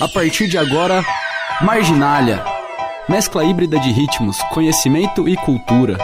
[0.00, 1.04] A partir de agora,
[1.60, 2.44] Marginália.
[3.08, 5.96] Mescla híbrida de ritmos, conhecimento e cultura.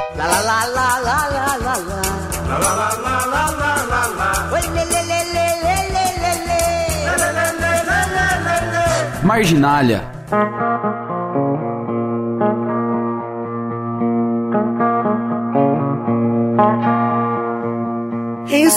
[9.22, 10.04] Marginália.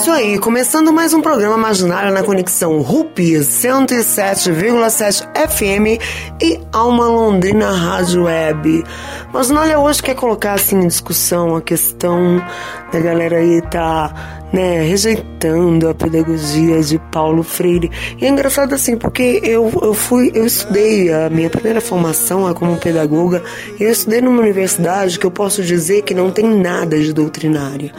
[0.08, 6.00] Isso aí, começando mais um programa Imaginário na conexão RUP 107,7 FM
[6.42, 8.84] e Alma Londrina Rádio Web.
[9.28, 12.42] Imaginário hoje quer colocar assim em discussão a questão
[12.90, 17.90] da galera aí tá né, rejeitando a pedagogia de Paulo Freire.
[18.18, 22.54] E é engraçado assim, porque eu, eu fui, eu estudei, a minha primeira formação é
[22.54, 23.42] como pedagoga,
[23.78, 27.92] e eu estudei numa universidade que eu posso dizer que não tem nada de doutrinária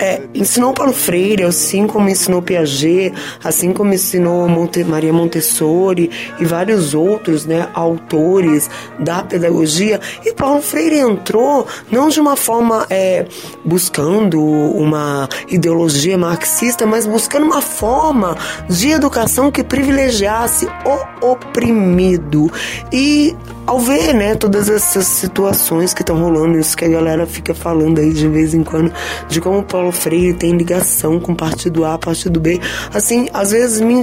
[0.00, 3.12] é, ensinou Paulo Freire, assim como ensinou Piaget,
[3.44, 10.00] assim como ensinou Monte, Maria Montessori e vários outros né, autores da pedagogia.
[10.24, 13.26] E Paulo Freire entrou não de uma forma é,
[13.64, 18.36] buscando uma ideologia marxista, mas buscando uma forma
[18.68, 22.50] de educação que privilegiasse o oprimido.
[22.90, 27.54] E ao ver né, todas essas situações que estão rolando, isso que a galera fica
[27.54, 28.92] falando aí de vez em quando,
[29.28, 32.60] de como Paulo Freire tem ligação com partido A, partido B,
[32.92, 33.94] assim, às vezes me,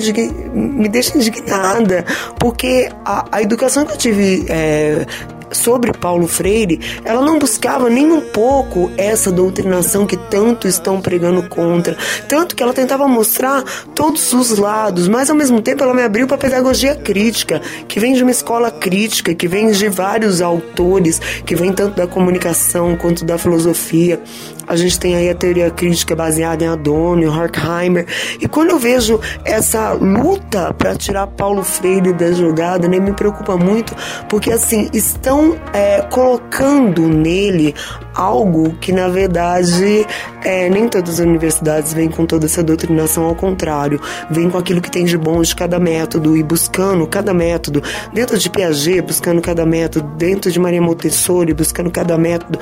[0.53, 2.05] me deixa indignada,
[2.39, 5.05] porque a, a educação que eu tive é,
[5.51, 11.47] sobre Paulo Freire, ela não buscava nem um pouco essa doutrinação que tanto estão pregando
[11.47, 11.97] contra.
[12.27, 13.63] Tanto que ela tentava mostrar
[13.95, 17.99] todos os lados, mas ao mesmo tempo ela me abriu para a pedagogia crítica, que
[17.99, 22.95] vem de uma escola crítica, que vem de vários autores, que vem tanto da comunicação
[22.95, 24.19] quanto da filosofia.
[24.67, 28.05] A gente tem aí a teoria crítica baseada em Adorno, Horkheimer.
[28.41, 33.55] E quando eu vejo essa luta para tirar Paulo Freire da jogada, né, me preocupa
[33.55, 33.95] muito,
[34.27, 37.73] porque assim, estão é, colocando nele
[38.13, 40.05] algo que na verdade
[40.43, 44.81] é, nem todas as universidades vêm com toda essa doutrinação, ao contrário, vem com aquilo
[44.81, 47.81] que tem de bom de cada método e buscando cada método,
[48.13, 52.59] dentro de Piaget, buscando cada método, dentro de Maria Montessori, buscando cada método,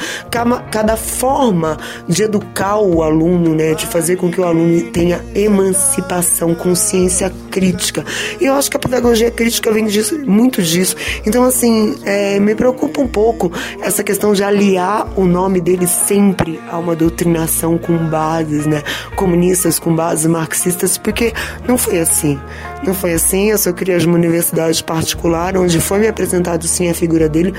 [0.71, 1.77] cada forma
[2.07, 8.03] de educar o aluno, né, de fazer com que o aluno tenha emancipação, consciência crítica.
[8.39, 10.95] E eu acho que a pedagogia crítica vem disso, muito disso.
[11.25, 13.51] Então, assim, é, me preocupa um pouco
[13.81, 18.83] essa questão de aliar o nome dele sempre a uma doutrinação com bases, né,
[19.15, 21.33] comunistas, com bases marxistas, porque
[21.67, 22.39] não foi assim.
[22.83, 23.49] Não foi assim.
[23.49, 27.53] Eu só queria uma universidade particular, onde foi me apresentado sim a figura dele,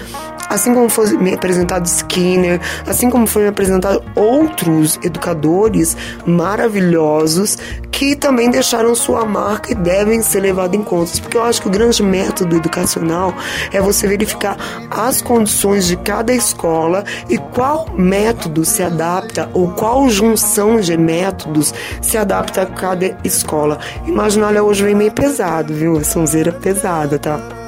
[0.49, 7.59] assim como foi me apresentado Skinner, assim como foi me apresentado outros educadores maravilhosos
[7.91, 11.10] que também deixaram sua marca e devem ser levados em conta.
[11.22, 13.32] Porque eu acho que o grande método educacional
[13.72, 14.56] é você verificar
[14.91, 21.72] as condições de cada escola e qual método se adapta ou qual junção de métodos
[22.03, 23.78] se adapta a cada escola.
[24.06, 25.97] Imaginar hoje vem meio pesado, viu?
[25.97, 27.66] A sonzeira pesada, tá?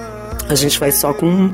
[0.48, 1.50] A gente vai só com.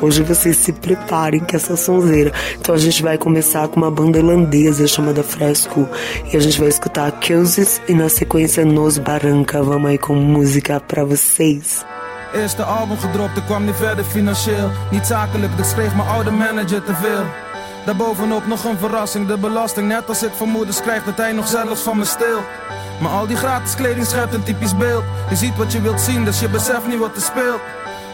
[0.00, 2.32] Hoje vocês se preparem que essa sonzeira.
[2.58, 5.86] Então a gente vai começar com uma banda holandesa chamada Fresco.
[6.32, 9.62] E a gente vai escutar Keuses e na sequência Nos Barranca.
[9.62, 11.84] Vamos aí com música pra vocês.
[12.34, 14.70] Eerste album gedropt, ik kwam niet verder financieel.
[14.90, 17.24] Niet zakelijk, dus kreeg mijn oude manager te veel.
[17.84, 19.88] Daarbovenop nog een verrassing, de belasting.
[19.88, 22.42] Net als ik vermoedens krijg dat hij nog zelfs van me steelt.
[23.00, 25.04] Maar al die gratis kleding schept een typisch beeld.
[25.28, 27.60] Je ziet wat je wilt zien, dus je beseft niet wat er speelt.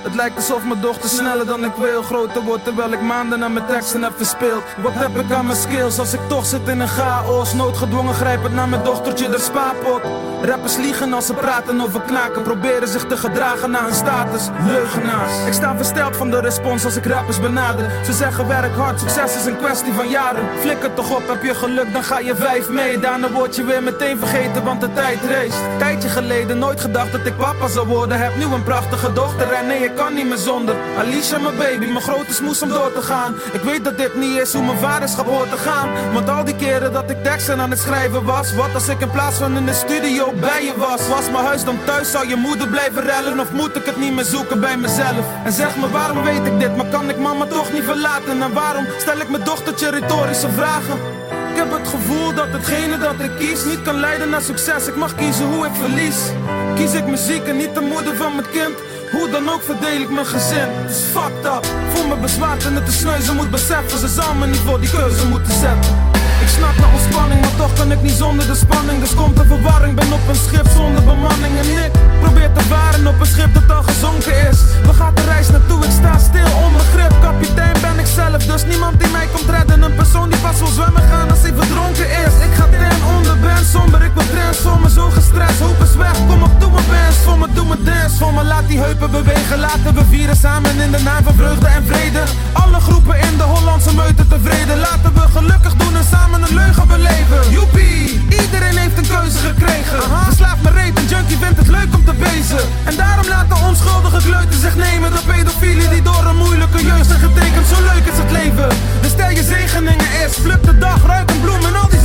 [0.09, 3.53] Het lijkt alsof mijn dochter sneller dan ik wil groter wordt terwijl ik maanden aan
[3.53, 4.63] mijn teksten heb verspeeld.
[4.83, 7.55] Wat heb ik aan mijn skills als ik toch zit in een chaos?
[7.55, 10.01] Noodgedwongen grijpend naar mijn dochtertje de spaarpot.
[10.43, 14.49] Rappers liegen als ze praten over knaken, proberen zich te gedragen naar hun status.
[14.67, 15.47] Leugenaars.
[15.47, 17.91] Ik sta versteld van de respons als ik rappers benader.
[18.05, 20.47] Ze zeggen werk hard, succes is een kwestie van jaren.
[20.61, 22.99] Flikker toch op, heb je geluk, dan ga je vijf mee.
[22.99, 25.79] Daarna word je weer meteen vergeten, want de tijd race.
[25.79, 28.19] Tijdje geleden nooit gedacht dat ik papa zou worden.
[28.19, 30.75] Heb nu een prachtige dochter en nee, ik kan niet meer zonder.
[30.99, 33.35] Alicia, mijn baby, mijn grote smoes om door te gaan.
[33.53, 35.89] Ik weet dat dit niet is hoe mijn vaderschap hoort te gaan.
[36.13, 39.11] Want al die keren dat ik teksten aan het schrijven was Wat als ik in
[39.11, 41.09] plaats van in de studio bij je was?
[41.09, 44.15] Was mijn huis dan thuis, zou je moeder blijven rellen Of moet ik het niet
[44.15, 45.25] meer zoeken bij mezelf?
[45.45, 48.43] En zeg me waarom weet ik dit, maar kan ik mama toch niet verlaten?
[48.43, 50.99] En waarom stel ik mijn dochtertje retorische vragen?
[51.51, 54.87] Ik heb het gevoel dat hetgene dat ik kies niet kan leiden naar succes.
[54.87, 56.19] Ik mag kiezen hoe ik verlies.
[56.75, 58.77] Kies ik muziek en niet de moeder van mijn kind.
[59.11, 60.69] Hoe dan ook verdeel ik mijn gezin.
[60.69, 61.67] Het is fucked up.
[61.95, 63.21] Voel me bezwaard en het is sneu.
[63.21, 66.08] Ze moet beseffen, ze zal me niet voor die keuze moeten zetten.
[66.49, 69.01] Ik snap naar ontspanning, maar toch kan ik niet zonder de spanning.
[69.01, 71.55] Dus komt de verwarring, ben op een schip zonder bemanning.
[71.63, 71.93] En ik
[72.23, 74.59] probeer te varen op een schip dat al gezonken is.
[74.89, 77.13] We gaan de reis naartoe, ik sta stil onder grip.
[77.21, 79.83] Kapitein ben ik zelf, dus niemand die mij komt redden.
[79.83, 82.35] Een persoon die pas wil zwemmen gaan als hij verdronken is.
[82.47, 84.13] Ik ga ten onder, ben somber, ik
[84.59, 87.19] transformen Zo gestrest, hoop is weg, kom op, doe mijn best.
[87.25, 89.59] Voor me, doe mijn dance voor me, laat die heupen bewegen.
[89.59, 92.23] Laten we vieren samen in de naam van vreugde en vrede.
[92.53, 94.79] Alle groepen in de Hollandse meute tevreden.
[94.79, 97.51] Laten we gelukkig doen en samen een leugen beleven.
[97.51, 100.01] Joepie, iedereen heeft een keuze gekregen.
[100.25, 104.21] Verslaafd me reet, een junkie vindt het leuk om te bezen En daarom laten onschuldige
[104.29, 105.11] kleuten zich nemen.
[105.13, 108.69] De pedofielen die door een moeilijke jeugd zijn getekend Zo leuk is het leven,
[109.01, 111.98] dus stel je zegeningen eerst Pluk de dag, ruik een bloem en al die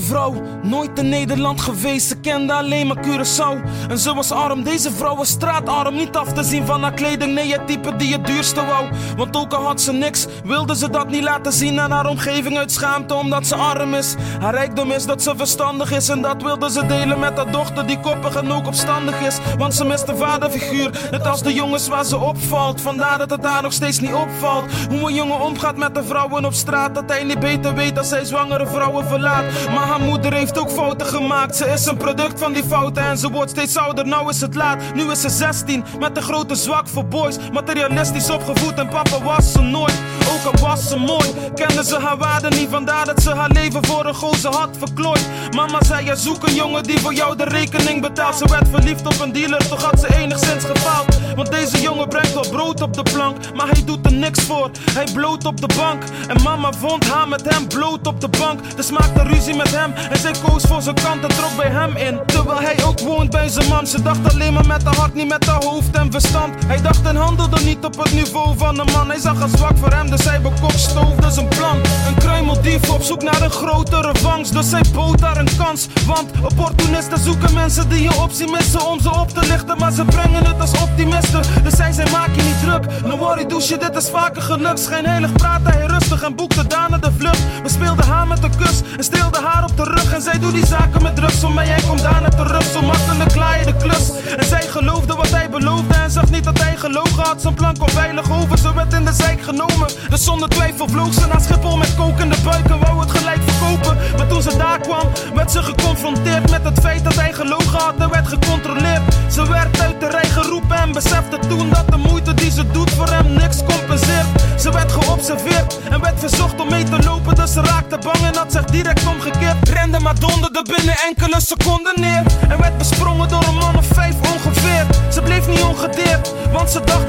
[0.00, 3.75] vrouw, nooit in Nederland geweest, ze kende alleen maar Curaçao.
[3.88, 7.34] En ze was arm, deze vrouw was straatarm, niet af te zien van haar kleding,
[7.34, 8.88] nee het type die het duurste wou.
[9.16, 12.58] Want ook al had ze niks, wilde ze dat niet laten zien aan haar omgeving
[12.58, 14.14] uit schaamte omdat ze arm is.
[14.40, 17.86] Haar rijkdom is dat ze verstandig is en dat wilde ze delen met haar dochter
[17.86, 19.38] die koppig en ook opstandig is.
[19.58, 22.80] Want ze mist een vaderfiguur, net als de jongens waar ze opvalt.
[22.80, 24.64] Vandaar dat het haar nog steeds niet opvalt.
[24.88, 28.10] Hoe een jongen omgaat met de vrouwen op straat, dat hij niet beter weet als
[28.10, 29.44] hij zwangere vrouwen verlaat.
[29.74, 31.56] Maar haar moeder heeft ook fouten gemaakt.
[31.56, 34.06] Ze is een product van die fouten en ze wordt steeds ouder.
[34.06, 37.36] Nou is het laat, nu is ze 16 met een grote zwak voor boys.
[37.52, 39.94] Materialistisch opgevoed en papa was ze nooit.
[40.30, 42.68] Ook al was ze mooi, kende ze haar waarde niet.
[42.70, 45.28] Vandaar dat ze haar leven voor een gozer had verklooid.
[45.50, 48.34] Mama zei: ja, zoek een jongen die voor jou de rekening betaalt.
[48.36, 51.16] Ze werd verliefd op een dealer, toch had ze enigszins gefaald.
[51.36, 54.70] Want deze jongen brengt wel brood op de plank, maar hij doet er niks voor.
[54.92, 58.76] Hij bloot op de bank en mama vond haar met hem bloot op de bank.
[58.76, 61.96] Dus maakte ruzie met hem en zij koos voor zijn kant en trok bij hem
[61.96, 62.20] in.
[62.26, 65.46] Terwijl hij ook woont bij zijn Ze dacht alleen maar met haar hart, niet met
[65.46, 66.54] haar hoofd en verstand.
[66.66, 69.08] Hij dacht en handelde niet op het niveau van een man.
[69.08, 71.76] Hij zag haar zwak voor hem, dus hij bekopstoofde zijn plan.
[72.06, 74.52] Een kruimeldief op zoek naar een grotere vangst.
[74.52, 75.88] Dus zij bood haar een kans.
[76.06, 79.78] Want opportunisten zoeken mensen die je optie missen om ze op te lichten.
[79.78, 81.42] Maar ze brengen het als optimisten.
[81.62, 83.02] Dus zij zei: maak je niet druk.
[83.04, 84.80] No worry, douche, dit is vaker gelukt.
[84.80, 87.42] Schijnheilig praatte hij rustig en boekte daarna de vlucht.
[87.62, 90.12] We speelden haar met een kus en steelde haar op de rug.
[90.12, 91.66] En zij doet die zaken met drugs om mij.
[91.66, 92.62] Jij komt daarna terug.
[92.62, 94.10] Zo makkelijk klaar de klus.
[94.36, 95.94] En zij geloofde wat hij beloofde.
[95.94, 97.42] En zag niet dat hij gelogen had.
[97.42, 98.58] Zijn plan kwam veilig over.
[98.58, 99.88] Ze werd in de zijk genomen.
[100.08, 102.68] Dus zonder twijfel vloog ze naar Schiphol met kokende buik.
[102.68, 103.96] En wou het gelijk verkopen.
[104.16, 107.94] Maar toen ze daar kwam, werd ze geconfronteerd met het feit dat hij gelogen had.
[107.98, 109.02] En werd gecontroleerd.
[109.30, 112.90] Ze werd uit de rij geroepen en besefte toen dat de moeite die ze doet
[112.90, 114.26] voor hem niks compenseert.
[114.60, 117.34] Ze werd geobserveerd en werd verzocht om mee te lopen.
[117.34, 119.68] Dus ze raakte bang en had zich direct omgekeerd.
[119.68, 122.22] Rende maar donderde binnen enkele seconden neer.
[122.48, 122.75] En werd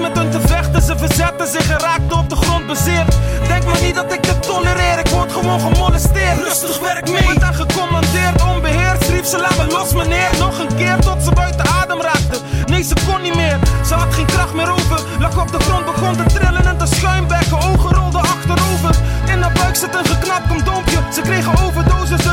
[0.08, 0.82] met hun te vechten.
[0.82, 3.16] Ze verzette zich en raakte op de grond bezeerd.
[3.48, 6.38] Denk maar niet dat ik dit tolereer, ik word gewoon gemolesteerd.
[6.44, 7.28] Rustig werk mee.
[7.28, 9.10] Werd daar gecommandeerd, onbeheerst.
[9.10, 10.30] Riep ze laat me los meneer.
[10.40, 12.38] Nog een keer tot ze buiten adem raakte.
[12.66, 15.00] Nee, ze kon niet meer, ze had geen kracht meer over.
[15.20, 17.58] Lag op de grond, begon te trillen en te schuimbekken.
[17.58, 18.96] Ogen rolden achterover.
[19.32, 21.00] In haar buik zit een geknapt condoompje.
[21.14, 22.28] Ze kregen overdose is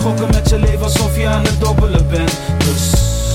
[0.00, 2.32] Gokken met je leven alsof je aan het dobbelen bent.
[2.58, 2.90] Dus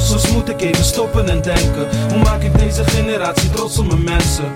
[0.07, 1.87] soms moet ik even stoppen en denken.
[2.09, 4.53] Hoe maak ik deze generatie trots op mijn mensen?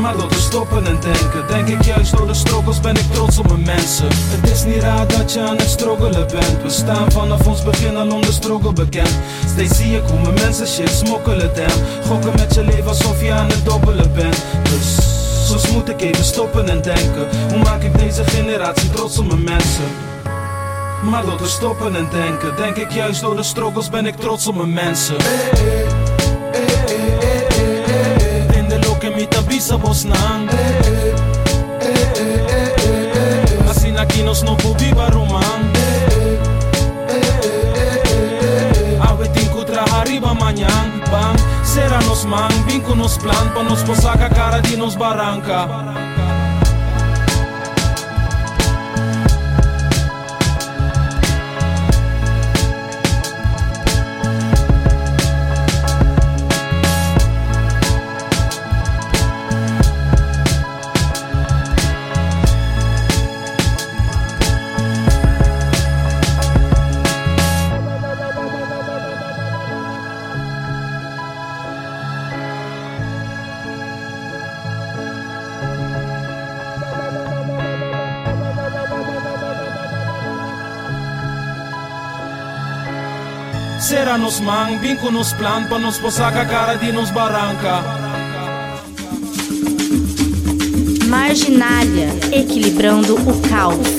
[0.00, 3.38] Maar door te stoppen en denken Denk ik juist door de struggles ben ik trots
[3.38, 7.12] op mijn mensen Het is niet raar dat je aan het struggelen bent We staan
[7.12, 9.18] vanaf ons begin al onder struggle bekend
[9.52, 11.70] Steeds zie ik hoe mijn mensen shit smokkelen dem
[12.06, 15.13] Gokken met je leven alsof je aan het dobbelen bent Dus
[15.58, 17.28] soms moet ik even stoppen en denken.
[17.48, 19.84] Hoe maak ik deze generatie trots op mijn mensen?
[21.10, 24.46] Maar door te stoppen en denken Denk ik juist door de struggles ben ik trots
[24.46, 25.16] op mijn mensen.
[29.16, 30.48] Mi tabisa bosnan
[33.68, 35.13] Assim aqui nós não viva
[42.14, 45.66] nos man Vim com nos plan Pa nos posar a cara de nos barranca
[84.18, 87.82] Nos man, vim com nos plan para nos posar a cara de nos barranca.
[91.08, 93.94] Marginália, equilibrando o caos.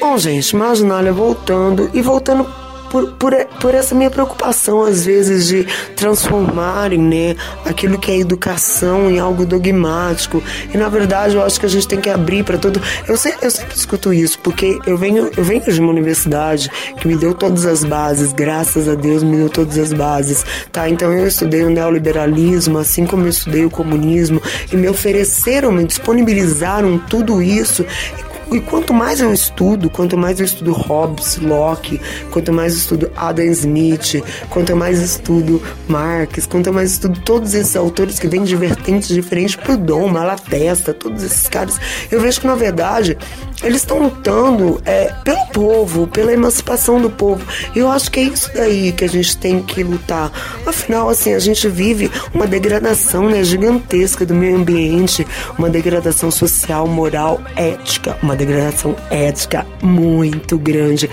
[0.00, 2.59] Bom, gente, Marginália voltando e voltando
[2.90, 5.66] por, por, por essa minha preocupação, às vezes, de
[5.96, 10.42] transformarem né, aquilo que é educação em algo dogmático.
[10.74, 12.82] E, na verdade, eu acho que a gente tem que abrir para todo.
[13.06, 16.70] Eu, eu sempre escuto isso, porque eu venho, eu venho de uma universidade
[17.00, 20.44] que me deu todas as bases, graças a Deus me deu todas as bases.
[20.72, 20.88] tá?
[20.88, 24.42] Então, eu estudei o neoliberalismo, assim como eu estudei o comunismo,
[24.72, 27.86] e me ofereceram, me disponibilizaram tudo isso.
[28.18, 33.12] E quanto mais eu estudo, quanto mais eu estudo Hobbes, Locke, quanto mais eu estudo
[33.16, 38.26] Adam Smith, quanto mais eu estudo Marx, quanto mais eu estudo todos esses autores que
[38.26, 41.78] vêm de vertentes diferentes, Proudhon, Malatesta, todos esses caras,
[42.10, 43.16] eu vejo que na verdade
[43.62, 47.44] eles estão lutando é, pelo povo, pela emancipação do povo.
[47.74, 50.32] E eu acho que é isso daí que a gente tem que lutar.
[50.66, 55.26] Afinal, assim, a gente vive uma degradação né, gigantesca do meio ambiente,
[55.58, 61.08] uma degradação social, moral, ética, uma degradação ética muito grande.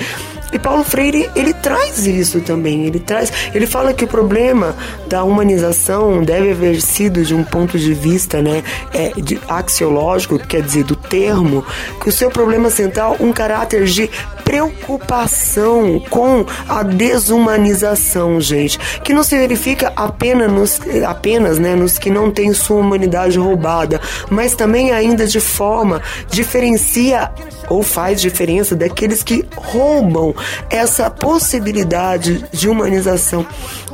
[0.52, 2.86] E Paulo Freire, ele traz isso também.
[2.86, 4.76] Ele traz, ele fala que o problema
[5.08, 8.64] da humanização deve haver sido de um ponto de vista, né,
[8.94, 11.66] é, de, axiológico, quer dizer, do termo,
[12.02, 14.10] que o seu problema central um caráter de
[14.44, 22.10] preocupação com a desumanização, gente, que não se verifica apenas nos, apenas, né, nos que
[22.10, 24.00] não têm sua humanidade roubada,
[24.30, 27.30] mas também ainda de forma diferencia
[27.70, 30.34] ou faz diferença daqueles que roubam
[30.70, 33.46] essa possibilidade de humanização.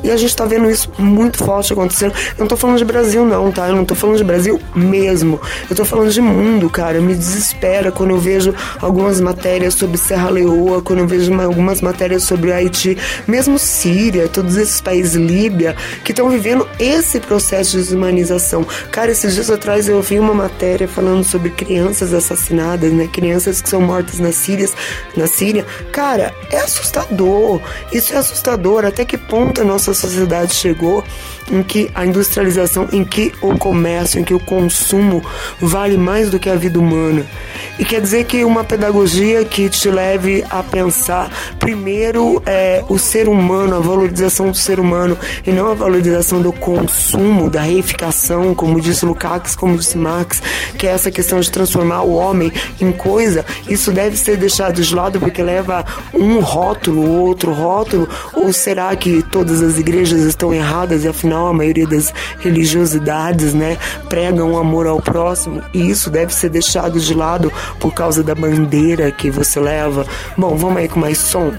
[0.03, 2.13] E a gente está vendo isso muito forte acontecendo.
[2.37, 3.69] Eu não tô falando de Brasil, não, tá?
[3.69, 5.39] Eu não tô falando de Brasil mesmo.
[5.69, 6.99] Eu tô falando de mundo, cara.
[6.99, 12.23] Me desespera quando eu vejo algumas matérias sobre Serra Leoa, quando eu vejo algumas matérias
[12.23, 15.73] sobre Haiti, mesmo Síria, todos esses países, Líbia,
[16.03, 18.65] que estão vivendo esse processo de desumanização.
[18.91, 23.07] Cara, esses dias atrás eu vi uma matéria falando sobre crianças assassinadas, né?
[23.07, 24.67] Crianças que são mortas na Síria,
[25.15, 25.65] na Síria.
[25.93, 27.61] Cara, é assustador.
[27.91, 28.85] Isso é assustador.
[28.85, 31.03] Até que ponto a nossa sociedade chegou
[31.51, 35.23] em que a industrialização, em que o comércio, em que o consumo
[35.59, 37.25] vale mais do que a vida humana.
[37.77, 43.27] E quer dizer que uma pedagogia que te leve a pensar primeiro é, o ser
[43.27, 48.79] humano, a valorização do ser humano e não a valorização do consumo, da reificação, como
[48.79, 50.41] disse Lukács, como disse Marx,
[50.77, 54.95] que é essa questão de transformar o homem em coisa, isso deve ser deixado de
[54.95, 61.03] lado porque leva um rótulo, outro rótulo, ou será que todas as igrejas estão erradas
[61.03, 63.77] e afinal a maioria das religiosidades, né,
[64.09, 68.35] pregam o amor ao próximo e isso deve ser deixado de lado por causa da
[68.35, 70.05] bandeira que você leva.
[70.37, 71.51] Bom, vamos aí com mais som.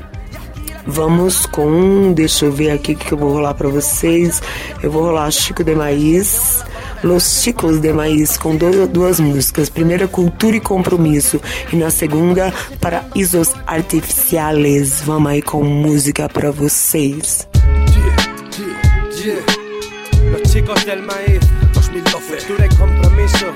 [0.86, 4.42] Vamos com, deixa eu ver aqui o que eu vou rolar para vocês.
[4.82, 6.62] Eu vou rolar Chico de Maíz.
[7.02, 8.56] Los Chicos de Maíz, com
[8.90, 9.68] duas músicas.
[9.68, 11.38] Primeira, Cultura e Compromisso.
[11.70, 15.02] E na segunda, Paraísos Artificiales.
[15.02, 17.46] Vamos aí com música para vocês.
[17.86, 18.24] Yeah,
[19.22, 19.53] yeah, Los
[20.54, 21.40] Chicos del Maíz,
[21.73, 22.37] 2012.
[22.46, 23.52] Cultura y Compromisso.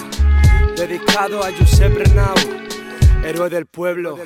[0.76, 2.34] Dedicado a Josep Renau,
[3.24, 4.18] héroe del pueblo.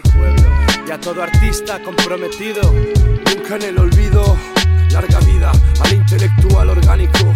[0.88, 2.62] Y a todo artista comprometido.
[2.72, 4.38] Nunca en el olvido.
[4.90, 5.52] Larga vida
[5.84, 7.34] al intelectual orgánico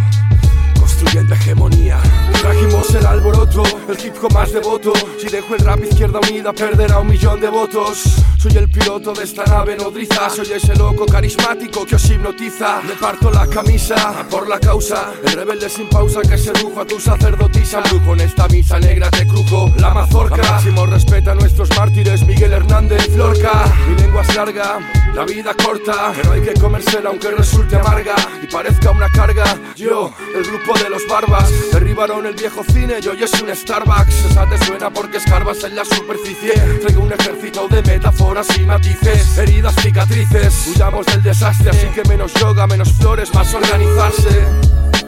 [0.86, 1.98] construyendo hegemonía.
[2.40, 4.92] Trajimos el alboroto, el hip hop más devoto.
[5.18, 8.04] Si dejo el rap izquierda unida, perderá un millón de votos.
[8.38, 10.30] Soy el piloto de esta nave nodriza.
[10.30, 12.82] Soy ese loco carismático que os hipnotiza.
[12.82, 15.12] Le parto la camisa por la causa.
[15.24, 17.80] El rebelde sin pausa que sedujo a tu sacerdotisa.
[17.80, 20.36] Brujo en esta misa negra te crujo la mazorca.
[20.36, 23.64] Máximo respeta a nuestros mártires, Miguel Hernández, Florca.
[23.88, 24.78] Mi lengua es larga,
[25.14, 26.12] la vida corta.
[26.14, 29.58] Pero hay que comérsela aunque resulte amarga y parezca una carga.
[29.74, 34.24] Yo, el grupo de los barbas, derribaron el viejo cine y hoy es un Starbucks.
[34.30, 36.52] Esa te suena porque escarbas en la superficie.
[36.80, 40.68] Traigo un ejército de metáforas y matices, heridas, cicatrices.
[40.68, 44.44] Huyamos del desastre, así que menos yoga, menos flores, más organizarse.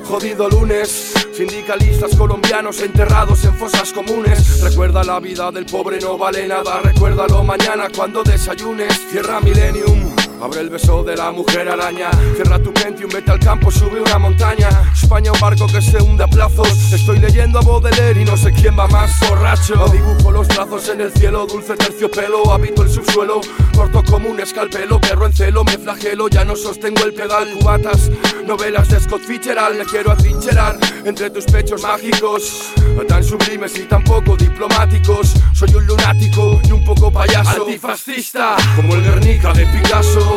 [0.04, 4.60] Jodido lunes, sindicalistas colombianos enterrados en fosas comunes.
[4.62, 6.80] Recuerda la vida del pobre, no vale nada.
[6.82, 9.06] Recuérdalo mañana cuando desayunes.
[9.10, 10.17] Cierra Millennium.
[10.40, 12.10] Abre el beso de la mujer araña.
[12.36, 14.68] Cierra tu Pentium, vete al campo, sube una montaña.
[14.94, 16.92] España, un barco que se hunde a plazos.
[16.92, 19.88] Estoy leyendo a Baudelaire y no sé quién va más borracho.
[19.88, 22.52] Dibujo los brazos en el cielo, dulce terciopelo.
[22.52, 23.40] Habito el subsuelo,
[23.74, 25.00] corto como un escalpelo.
[25.00, 27.48] Perro en celo, me flagelo, ya no sostengo el pedal.
[27.58, 28.08] Cubatas,
[28.46, 29.76] novelas de Scott Fitzgerald.
[29.76, 32.72] Me quiero atrincherar entre tus pechos mágicos.
[33.08, 35.34] Tan sublimes y tan poco diplomáticos.
[35.52, 37.62] Soy un lunático y un poco payaso.
[37.62, 40.27] Antifascista, como el Guernica de Picasso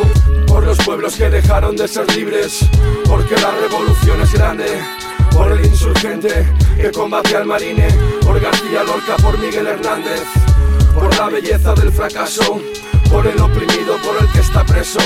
[0.46, 2.60] por los pueblos que dejaron de ser libres,
[3.06, 4.66] porque la revolución es grande,
[5.32, 7.88] por el insurgente que combate al marine,
[8.22, 10.22] por García Lorca, por Miguel Hernández,
[10.94, 12.60] por la belleza del fracaso,
[13.10, 15.00] por el oprimido, por el que está preso.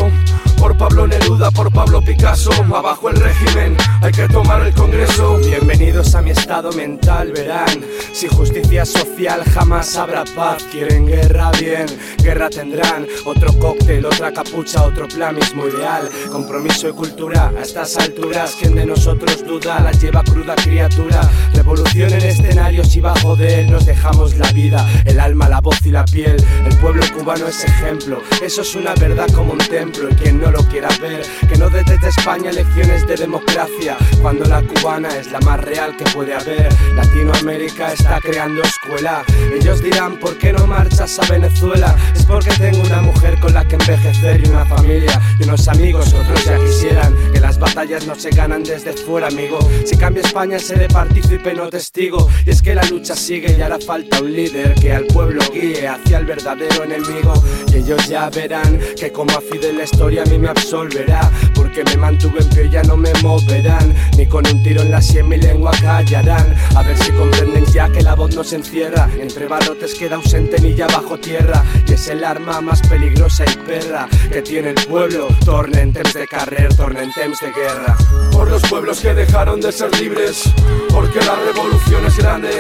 [0.59, 5.39] Por Pablo Neruda, por Pablo Picasso, abajo el régimen, hay que tomar el Congreso.
[5.39, 7.85] Bienvenidos a mi estado mental, verán.
[8.13, 10.65] Sin justicia social jamás habrá paz.
[10.73, 11.87] Quieren guerra, bien,
[12.23, 13.07] guerra tendrán.
[13.25, 16.09] Otro cóctel, otra capucha, otro plan, mismo ideal.
[16.33, 21.21] Compromiso y cultura, a estas alturas, quien de nosotros duda, la lleva cruda criatura.
[21.55, 25.85] Revolución en escenarios y bajo de él nos dejamos la vida, el alma, la voz
[25.85, 26.37] y la piel.
[26.67, 30.09] El pueblo cubano es ejemplo, eso es una verdad como un templo.
[30.21, 35.09] Quien no lo quiera ver, que no desde España lecciones de democracia, cuando la cubana
[35.17, 36.69] es la más real que puede haber.
[36.95, 39.23] Latinoamérica está creando escuela.
[39.55, 41.95] Ellos dirán, ¿por qué no marchas a Venezuela?
[42.15, 46.13] Es porque tengo una mujer con la que envejecer y una familia y unos amigos,
[46.13, 49.59] otros ya quisieran que las batallas no se ganan desde fuera, amigo.
[49.85, 52.29] Si cambia España seré partícipe, no testigo.
[52.45, 55.87] Y es que la lucha sigue y hará falta un líder que al pueblo guíe
[55.87, 57.35] hacia el verdadero enemigo.
[57.73, 61.31] Y ellos ya verán que como a Fidel la historia a me absolverá.
[61.55, 63.95] Porque me mantuve en pie, ya no me moverán.
[64.17, 66.55] Ni con un tiro en la sien mi lengua callarán.
[66.75, 69.09] A ver si comprenden ya que la voz no se encierra.
[69.19, 71.65] Entre barrotes queda ausente ya bajo tierra.
[71.87, 75.29] Y es el arma más peligrosa y perra que tiene el pueblo.
[75.45, 77.97] Tornen temps de carrer, tornen temps de guerra.
[78.33, 80.43] Por los pueblos que dejaron de ser libres.
[80.91, 82.51] Porque la revolución es grande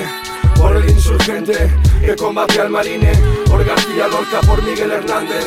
[0.56, 3.12] por el insurgente que combate al marine,
[3.46, 5.46] por García Lorca, por Miguel Hernández,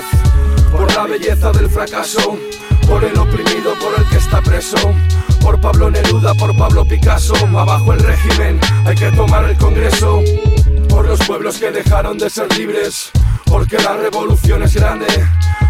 [0.71, 2.37] por la belleza del fracaso,
[2.87, 4.77] por el oprimido, por el que está preso,
[5.41, 10.21] por Pablo Neruda, por Pablo Picasso, abajo el régimen, hay que tomar el Congreso,
[10.89, 13.11] por los pueblos que dejaron de ser libres,
[13.45, 15.07] porque la revolución es grande,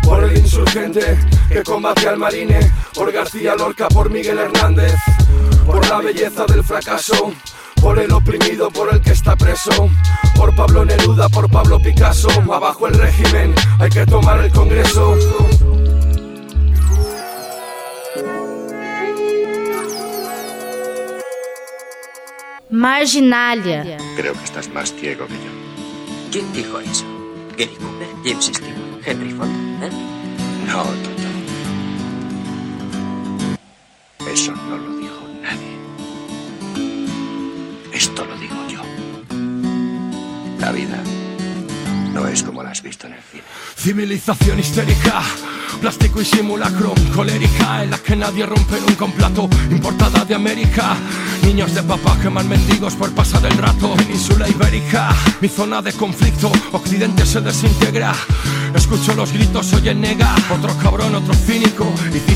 [0.04, 1.18] por el insurgente
[1.50, 4.96] que combate al marine, por García Lorca, por Miguel Hernández,
[5.66, 7.34] por la belleza del fracaso,
[7.82, 9.90] por el oprimido, por el que está preso,
[10.36, 15.16] por Pablo Neruda, por Pablo Picasso, abajo el régimen, hay que tomar el Congreso.
[22.70, 23.98] Marginalia.
[24.16, 25.52] Creo que estás más ciego que yo.
[26.32, 27.06] ¿Quién dijo eso?
[27.58, 29.50] Gary Cooper, James Stewart, Henry Ford,
[29.82, 29.90] ¿eh?
[30.68, 31.30] No, Toto.
[34.32, 34.99] Eso no lo
[38.00, 38.82] Esto lo digo yo.
[40.58, 41.04] La vida
[42.14, 43.44] no es como la has visto en el cine.
[43.76, 45.22] Civilización histérica,
[45.82, 50.96] plástico y simulacro, colérica en la que nadie rompe un plato, importada de América.
[51.44, 53.94] Niños de papá queman mendigos por pasar el rato.
[53.96, 58.16] Península ibérica, mi zona de conflicto, Occidente se desintegra.
[58.76, 61.34] Escucho los gritos, oye nega, otro cabrón, otro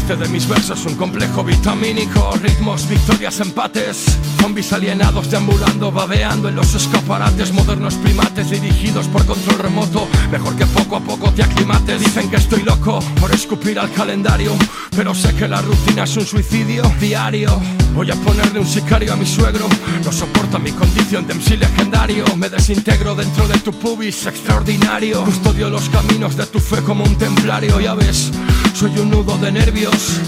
[0.03, 4.17] Hace de mis versos un complejo vitamínico, ritmos, victorias, empates.
[4.41, 7.53] Zombies alienados deambulando, babeando en los escaparates.
[7.53, 10.05] Modernos primates dirigidos por control remoto.
[10.29, 12.01] Mejor que poco a poco te aclimates.
[12.01, 14.51] Dicen que estoy loco por escupir al calendario.
[14.93, 17.57] Pero sé que la rutina es un suicidio diario.
[17.93, 19.67] Voy a ponerle un sicario a mi suegro.
[20.03, 22.25] No soporta mi condición de MC legendario.
[22.37, 25.23] Me desintegro dentro de tu pubis extraordinario.
[25.23, 27.79] Custodio los caminos de tu fe como un templario.
[27.79, 28.31] Ya ves,
[28.73, 30.19] soy un nudo de nervios.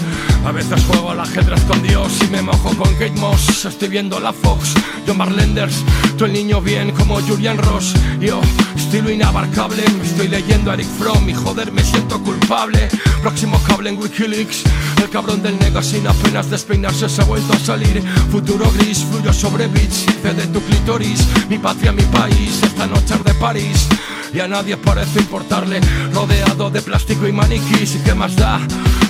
[0.46, 3.64] A veces juego al ajedrez con Dios y me mojo con Kate Moss.
[3.64, 4.74] Estoy viendo la Fox,
[5.04, 5.82] yo Marlenders.
[6.16, 7.94] Tú el niño bien como Julian Ross.
[8.20, 8.40] Yo,
[8.76, 9.82] estilo inabarcable.
[10.04, 12.88] Estoy leyendo a Eric Fromm y joder, me siento culpable.
[13.22, 14.62] Próximo cable en Wikileaks.
[15.02, 18.02] El cabrón del nega sin apenas despeinarse se ha vuelto a salir.
[18.30, 20.04] Futuro gris, fluyo sobre beats.
[20.08, 22.62] Hice de tu clitoris, mi patria, mi país.
[22.62, 23.86] Esta noche de París.
[24.32, 25.80] Y a nadie parece importarle,
[26.12, 27.94] rodeado de plástico y maniquís.
[27.94, 28.60] ¿Y qué más da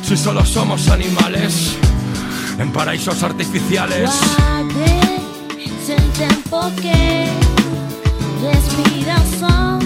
[0.07, 1.77] si solo somos animales
[2.59, 4.11] en paraísos artificiales?
[6.17, 7.31] Tempo que
[8.41, 9.79] respiração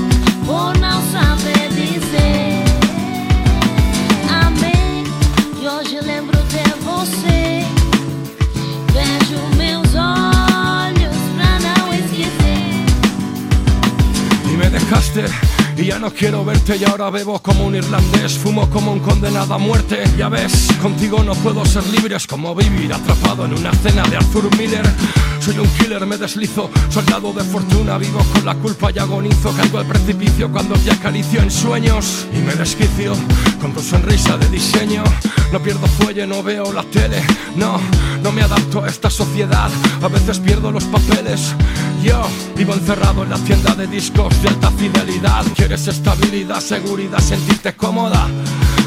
[15.76, 19.54] y ya no quiero verte y ahora bebo como un irlandés, fumo como un condenado
[19.54, 23.70] a muerte, ya ves, contigo no puedo ser libre, es como vivir atrapado en una
[23.70, 24.84] escena de Arthur Miller.
[25.40, 29.78] Soy un killer, me deslizo, soldado de fortuna, vivo con la culpa y agonizo, caigo
[29.78, 33.12] al precipicio cuando te acaricio en sueños y me desquicio
[33.60, 35.04] con tu sonrisa de diseño.
[35.52, 37.22] No pierdo fuelle, no veo la tele,
[37.56, 37.80] no,
[38.22, 39.70] no me adapto a esta sociedad,
[40.02, 41.54] a veces pierdo los papeles.
[42.02, 42.22] Yo
[42.56, 45.44] vivo encerrado en la tienda de discos de alta fidelidad.
[45.54, 48.28] ¿Quieres estabilidad, seguridad, sentirte cómoda?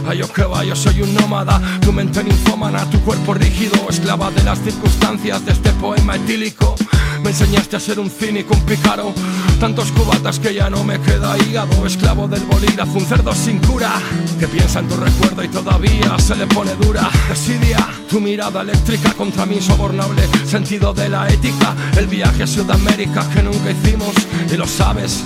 [0.08, 4.32] Ay, yo que va, yo soy un nómada, tu mente ninfómana, tu cuerpo rígido, esclava
[4.32, 6.76] de las circunstancias de este poema etílico.
[7.24, 9.14] Me enseñaste a ser un cínico, un pícaro,
[9.60, 13.94] tantos cubatas que ya no me queda hígado, esclavo del bolígrafo, un cerdo sin cura,
[14.40, 17.10] que piensa en tu recuerdo y todavía se le pone dura.
[17.30, 23.28] Desidia, tu mirada eléctrica contra mi insobornable sentido de la ética, el viaje a Sudamérica
[23.30, 24.14] que nunca hicimos
[24.52, 25.24] y lo sabes.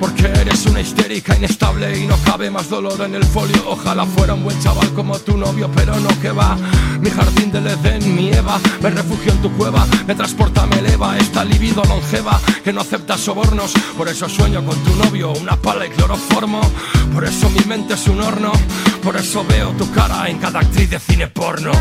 [0.00, 3.62] Porque eres una histérica inestable y no cabe más dolor en el folio.
[3.68, 6.56] Ojalá fuera un buen chaval como tu novio, pero no que va.
[7.00, 11.18] Mi jardín del Edén, mi Eva, me refugio en tu cueva, me transporta, me eleva
[11.18, 13.72] esta libido longeva que no acepta sobornos.
[13.96, 16.60] Por eso sueño con tu novio, una pala y cloroformo.
[17.12, 18.52] Por eso mi mente es un horno,
[19.02, 21.72] por eso veo tu cara en cada actriz de cine porno.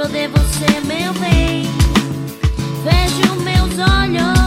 [0.00, 1.66] Lembro de você, meu bem.
[2.82, 4.39] Vejo meus olhos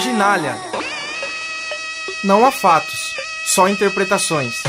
[0.00, 0.56] Marginália.
[2.24, 4.62] Não há fatos, só interpretações.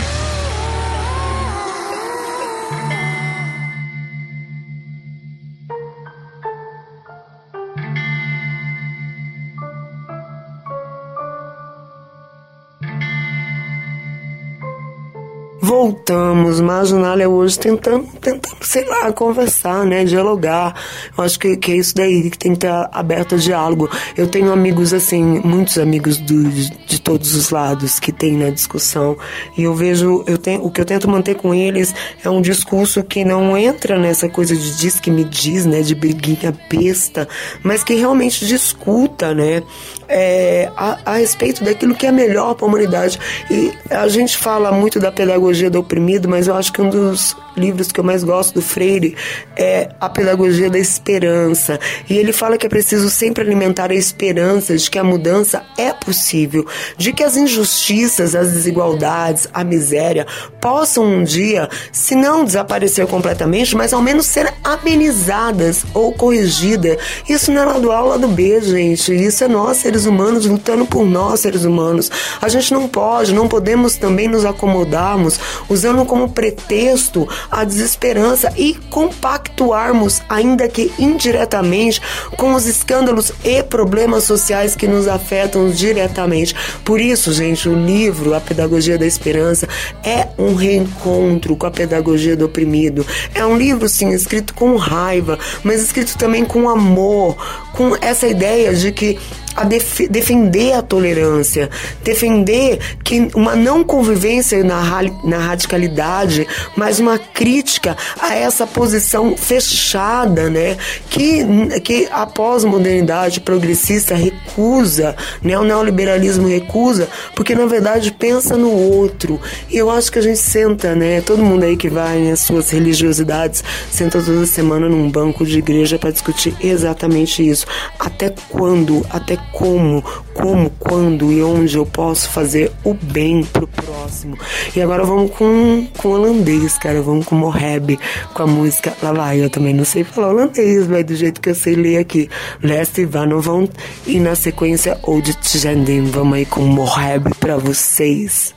[15.82, 20.06] Voltamos, Marginália hoje tentando, tentando, sei lá, conversar, né?
[20.06, 20.76] Dialogar.
[21.18, 23.90] Eu acho que, que é isso daí que tem que estar aberto a diálogo.
[24.16, 28.52] Eu tenho amigos, assim, muitos amigos do, de, de todos os lados que tem na
[28.52, 29.18] discussão.
[29.58, 33.04] E eu vejo, eu tenho, o que eu tento manter com eles é um discurso
[33.04, 35.82] que não entra nessa coisa de diz que me diz, né?
[35.82, 37.28] De briguinha besta,
[37.64, 39.64] mas que realmente discuta, né?
[40.12, 43.18] É, a, a, respeito daquilo que é melhor para a humanidade.
[43.50, 47.36] E a gente fala muito da pedagogia do oprimido, mas eu acho que um dos
[47.56, 49.16] livros que eu mais gosto do Freire
[49.56, 51.80] é A Pedagogia da Esperança.
[52.10, 55.94] E ele fala que é preciso sempre alimentar a esperança de que a mudança é
[55.94, 56.66] possível,
[56.98, 60.28] de que as injustiças, as desigualdades, a miséria
[60.60, 66.98] possam um dia, se não desaparecer completamente, mas ao menos ser amenizadas ou corrigidas.
[67.28, 69.14] Isso não é lado A ou lado B, gente.
[69.14, 72.12] Isso é nós, seres humanos, lutando por nós, seres humanos.
[72.42, 78.74] A gente não pode, não podemos também nos acomodarmos usando como pretexto a desesperança e
[78.90, 82.02] compactuarmos, ainda que indiretamente,
[82.38, 86.56] com os escândalos e problemas sociais que nos afetam diretamente.
[86.84, 89.68] Por isso, gente, o livro A Pedagogia da Esperança
[90.04, 93.06] é um reencontro com a pedagogia do oprimido.
[93.34, 97.36] É um livro, sim, escrito com raiva, mas escrito também com amor,
[97.74, 99.18] com essa ideia de que
[99.56, 101.70] a def defender a tolerância,
[102.04, 104.82] defender que uma não convivência na,
[105.24, 110.78] na radicalidade, mas uma crítica a essa posição fechada, né,
[111.10, 111.46] que,
[111.82, 119.40] que a pós-modernidade progressista recusa, né, o neoliberalismo recusa, porque na verdade pensa no outro.
[119.70, 122.70] E eu acho que a gente senta, né, todo mundo aí que vai nas suas
[122.70, 127.66] religiosidades, senta toda semana num banco de igreja para discutir exatamente isso.
[128.00, 134.38] Até quando, até como, como, quando e onde eu posso fazer o bem pro próximo.
[134.76, 137.02] E agora vamos com, com holandês, cara.
[137.02, 138.00] Vamos com Moheb,
[138.34, 139.44] com a música Lá vai.
[139.44, 142.30] Eu também não sei falar holandês, mas do jeito que eu sei ler aqui.
[142.62, 143.68] Leste Vanovon
[144.06, 146.06] e na sequência Old Tjandem.
[146.06, 148.54] Vamos aí com Moheb pra vocês.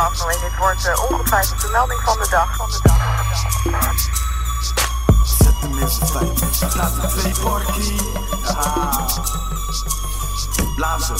[0.00, 2.56] Dit wordt uh, ongetwijfeld de melding van de dag.
[2.56, 2.98] Van de dag.
[5.24, 6.76] Zet hem in zijn fijn.
[6.76, 8.00] Laat de twee porkie.
[10.76, 11.16] Blazen.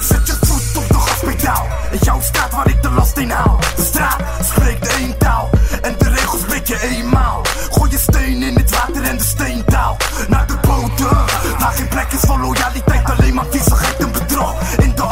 [0.00, 1.66] Zet je voet op de gaspedaal.
[1.90, 3.58] En jouw staat waar ik de last in haal.
[3.76, 5.50] De straat spreekt één taal.
[5.82, 7.42] En de regels spreek je eenmaal.
[7.70, 9.96] Gooi je steen in het water en de steentaal.
[10.28, 11.16] Naar de boten.
[11.58, 13.10] Waar geen plek is voor loyaliteit.
[13.10, 14.54] Alleen maar viezigheid en bedrog.
[14.76, 15.02] In de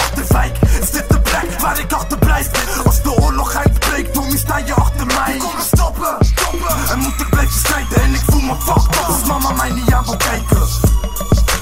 [1.64, 2.48] waar ik achterblijf.
[2.84, 5.36] Als de oorlog uitbreekt, homie, sta je achter mij.
[5.36, 6.90] Me stoppen, stoppen.
[6.90, 9.04] En moet ik blijven strijden en ik voel me fucked up.
[9.06, 10.66] Als mama mij niet aan wil kijken.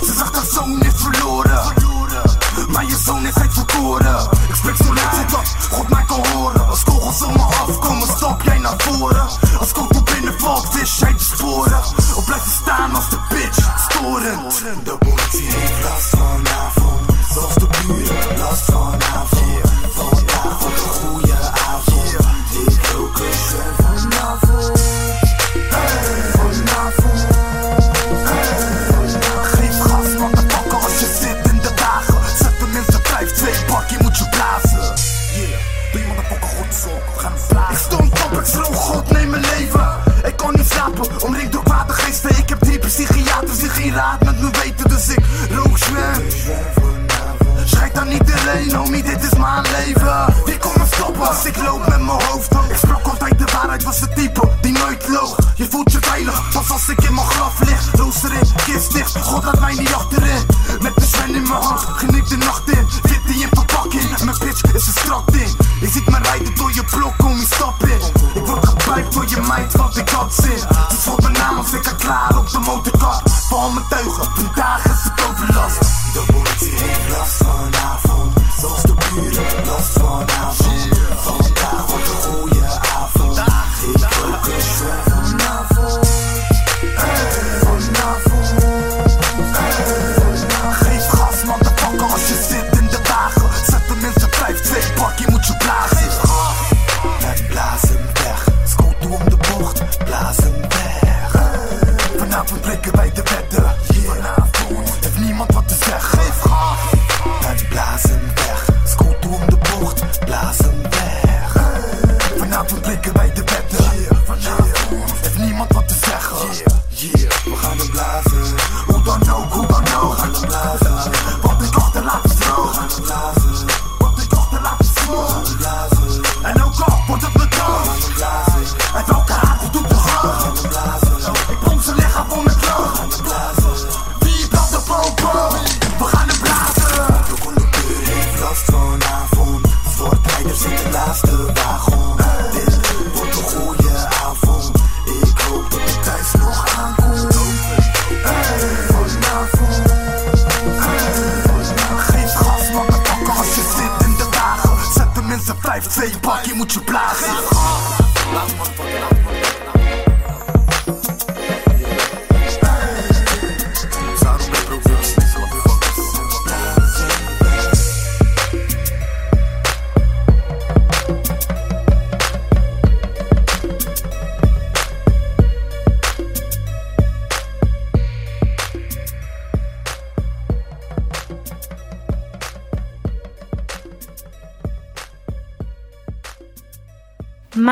[0.07, 1.61] Ze zegt haar zoon is verloren.
[2.69, 4.29] Maar je zoon is uitverkoren.
[4.49, 6.69] Ik spreek zo luid zodat God mij kan horen.
[6.69, 9.29] Als kogels om me afkomen, stap jij naar voren.
[9.59, 11.79] Als kogel binnenvalt, vis jij de sporen.
[12.17, 13.19] Of blijf je staan als de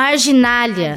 [0.01, 0.97] Marginália.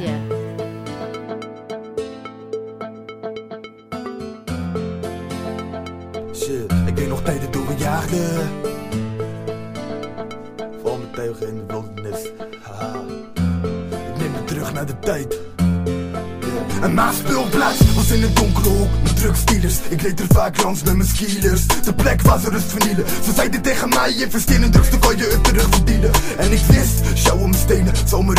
[6.34, 8.50] Shit, ik weet nog tijden toen we jaagden.
[10.82, 12.24] Met tuigen in de wildernis.
[13.90, 15.40] Ik neem me terug naar de tijd.
[16.84, 20.96] Een maaspeelplaats was in een donkere hoek met drugsdealers Ik reed er vaak langs met
[20.96, 24.90] mijn skielers De plek waar ze rust vernielen Ze zeiden tegen mij, investeer in drugs,
[24.90, 27.92] dan kan je het terug verdienen En ik wist, sjouwen mijn stenen,
[28.24, 28.38] mijn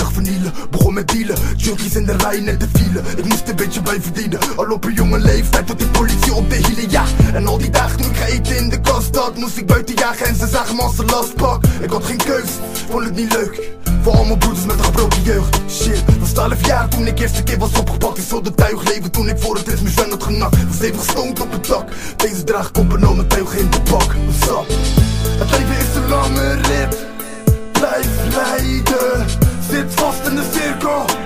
[1.85, 4.39] junkies in de rij net te vielen Ik moest een beetje bij verdienen.
[4.55, 7.69] Al op een jonge leeftijd tot die politie op de hielen, ja En al die
[7.69, 10.25] dagen ik ga eten in de kast dat Moest ik buiten jagen.
[10.25, 12.49] En ze zagen me als een lastpak Ik had geen keus,
[12.89, 13.61] vond het niet leuk.
[14.01, 15.59] Voor al mijn broeders met een gebroken jeugd.
[15.69, 18.17] Shit, was 12 jaar toen ik eerste keer was opgepakt.
[18.17, 20.67] Ik de tuig leven toen ik voor het mijn had genakt.
[20.67, 21.89] Was even gestoond op het dak.
[22.15, 24.15] Deze draag koppen om mijn tuig in de bak.
[24.39, 24.67] What's
[25.37, 26.97] Het leven is een lange rit.
[27.71, 29.25] Blijf rijden.
[29.69, 31.24] Zit vast in de cirkel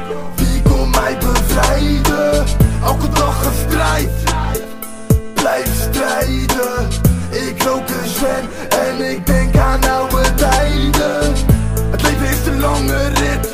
[5.34, 6.88] Blijf strijden.
[7.30, 11.34] Ik rook een zwem En ik denk aan oude tijden.
[11.92, 13.50] Het leven is een lange rit.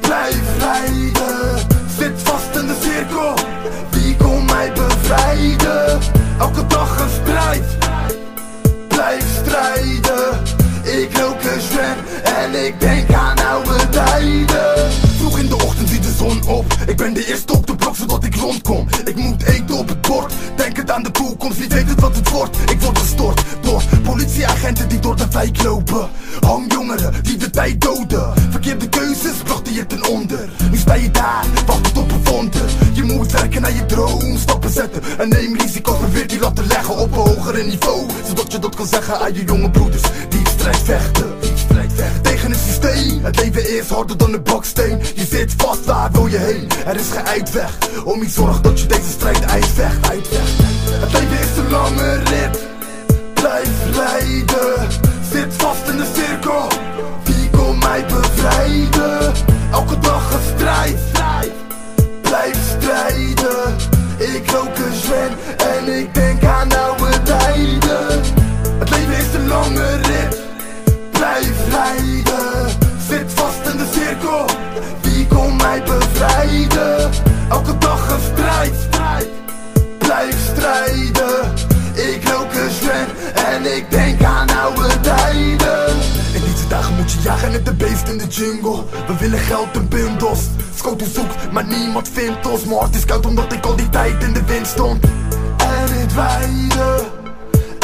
[0.00, 1.58] Blijf rijden.
[1.98, 3.34] Zit vast in de cirkel.
[3.90, 6.00] Wie kon mij bevrijden?
[6.38, 7.64] Elke dag een strijd.
[8.88, 10.42] Blijf strijden.
[10.82, 15.05] Ik rook een zwem En ik denk aan oude tijden
[16.16, 16.76] zon op.
[16.86, 18.86] Ik ben de eerste op de blok zodat ik rondkom.
[19.04, 20.32] Ik moet eten op het bord.
[20.56, 22.56] Denkend aan de toekomst, wie weet het wat het wordt.
[22.70, 26.08] Ik word gestort door politieagenten die door de wijk lopen.
[26.40, 28.32] Hangjongeren die de tijd doden.
[28.50, 30.48] Verkeerde keuzes brachten je ten onder.
[30.70, 32.70] Nu sta je daar, wacht op een wonder.
[32.92, 36.66] Je moet werken naar je droom, stappen zetten En neem risico's, probeer die lat te
[36.66, 38.06] leggen op een hoger niveau.
[38.26, 40.02] Zodat je dat kan zeggen aan je jonge broeders
[40.74, 41.34] strijd vechten.
[42.22, 43.24] Tegen het systeem.
[43.24, 44.98] Het leven is harder dan een baksteen.
[45.14, 46.68] Je zit vast, waar wil je heen?
[46.86, 50.50] Er is geen uitweg Om iets zorg dat je deze strijd uitvecht, uitvecht
[50.90, 52.58] Het leven is een lange rit.
[53.34, 54.88] Blijf rijden
[55.32, 56.68] Zit vast in de cirkel.
[57.24, 59.32] Wie kon mij bevrijden?
[59.72, 60.98] Elke dag een strijd.
[62.22, 63.76] Blijf strijden.
[64.16, 68.22] Ik rook een zwem En ik denk aan oude tijden.
[68.78, 70.05] Het leven is een lange rit
[73.08, 74.44] Zit vast in de cirkel.
[75.00, 77.10] Wie kon mij bevrijden?
[77.48, 78.88] Elke dag een strijd.
[79.98, 81.52] Blijf strijden.
[81.94, 85.88] Ik rook een zwem En ik denk aan oude tijden.
[86.32, 88.84] In deze dagen moet je jagen met de beest in de jungle.
[89.06, 90.40] We willen geld en bundels.
[90.74, 92.64] Schotel zoekt, maar niemand vindt ons.
[92.64, 95.04] Mijn hart is koud omdat ik al die tijd in de wind stond.
[95.56, 97.15] En het weide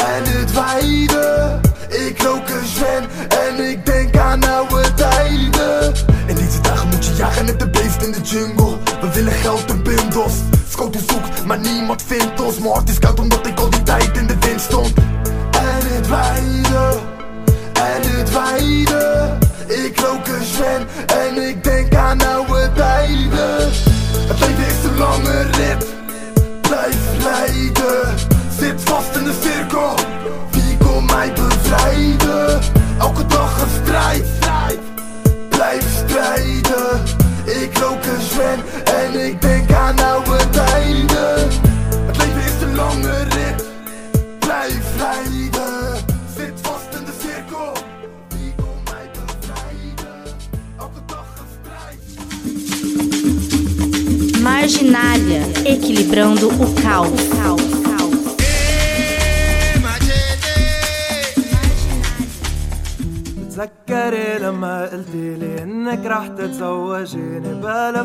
[0.07, 3.05] En het weide ik rook een zwem.
[3.29, 5.93] En ik denk aan oude tijden.
[6.27, 8.77] In deze dagen moet je jagen met de beest in de jungle.
[9.01, 10.35] We willen geld en bundels
[10.69, 12.59] Schotel zoekt, maar niemand vindt ons.
[12.59, 13.42] Mijn hart is koud omdat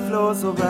[0.07, 0.66] floor so bright.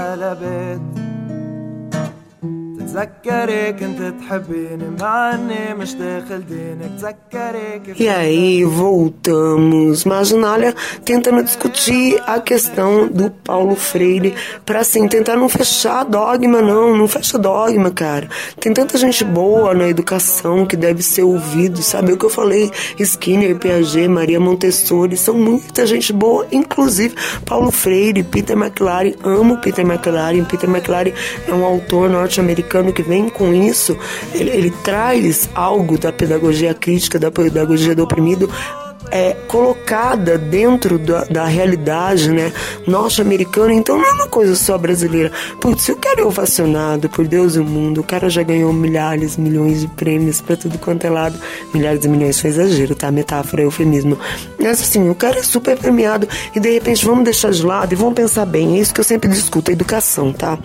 [7.97, 10.05] E aí, voltamos.
[10.05, 10.73] Marginalia
[11.03, 14.33] tentando discutir a questão do Paulo Freire
[14.65, 16.97] para assim, tentar não fechar dogma, não.
[16.97, 18.29] Não fecha dogma, cara.
[18.59, 22.11] Tem tanta gente boa na educação que deve ser ouvido, sabe?
[22.11, 27.15] O que eu falei, Skinner, Piaget, Maria Montessori, são muita gente boa, inclusive
[27.45, 29.13] Paulo Freire, Peter McLaren.
[29.23, 30.43] Amo Peter McLaren.
[30.45, 31.13] Peter McLaren
[31.47, 33.97] é um autor norte-americano que vem com isso.
[34.33, 38.49] Ele, ele traz algo da pedagogia crítica, da pedagogia do oprimido
[39.11, 42.51] é, colocada dentro da, da realidade né,
[42.85, 45.31] norte-americana, então não é uma coisa só brasileira.
[45.59, 48.71] Putz, se o cara é ovacionado por Deus e o mundo, o cara já ganhou
[48.73, 51.37] milhares, milhões de prêmios pra tudo quanto é lado.
[51.73, 53.11] Milhares e milhões foi exagero, tá?
[53.11, 54.17] Metáfora, eufemismo.
[54.59, 57.95] Mas assim, o cara é super premiado e de repente vamos deixar de lado e
[57.95, 58.77] vamos pensar bem.
[58.77, 60.57] É isso que eu sempre discuto, a educação, tá?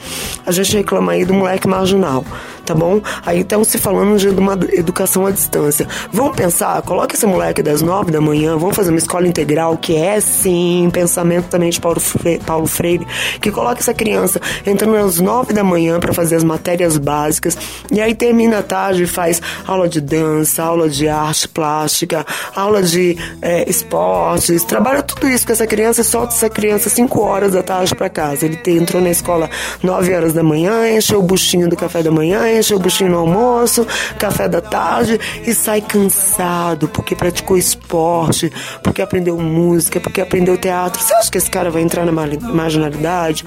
[0.47, 2.25] A gente reclama aí do moleque marginal
[2.73, 3.03] tá bom?
[3.25, 5.87] Aí estão se falando de uma educação à distância.
[6.11, 9.95] Vamos pensar, coloca esse moleque das nove da manhã, vamos fazer uma escola integral, que
[9.95, 13.07] é sim pensamento também de Paulo Freire, Paulo Freire
[13.41, 17.57] que coloca essa criança entrando às nove da manhã para fazer as matérias básicas,
[17.91, 22.83] e aí termina a tarde e faz aula de dança, aula de arte plástica, aula
[22.83, 27.53] de é, esportes, trabalha tudo isso com essa criança e solta essa criança cinco horas
[27.53, 28.47] da tarde para casa.
[28.47, 29.51] Ele entrou na escola
[29.83, 33.19] nove horas da manhã, encheu o buchinho do café da manhã, enche o buchinho no
[33.19, 33.87] almoço,
[34.19, 38.51] café da tarde e sai cansado porque praticou esporte,
[38.83, 41.03] porque aprendeu música, porque aprendeu teatro.
[41.03, 43.45] Você acha que esse cara vai entrar na marginalidade?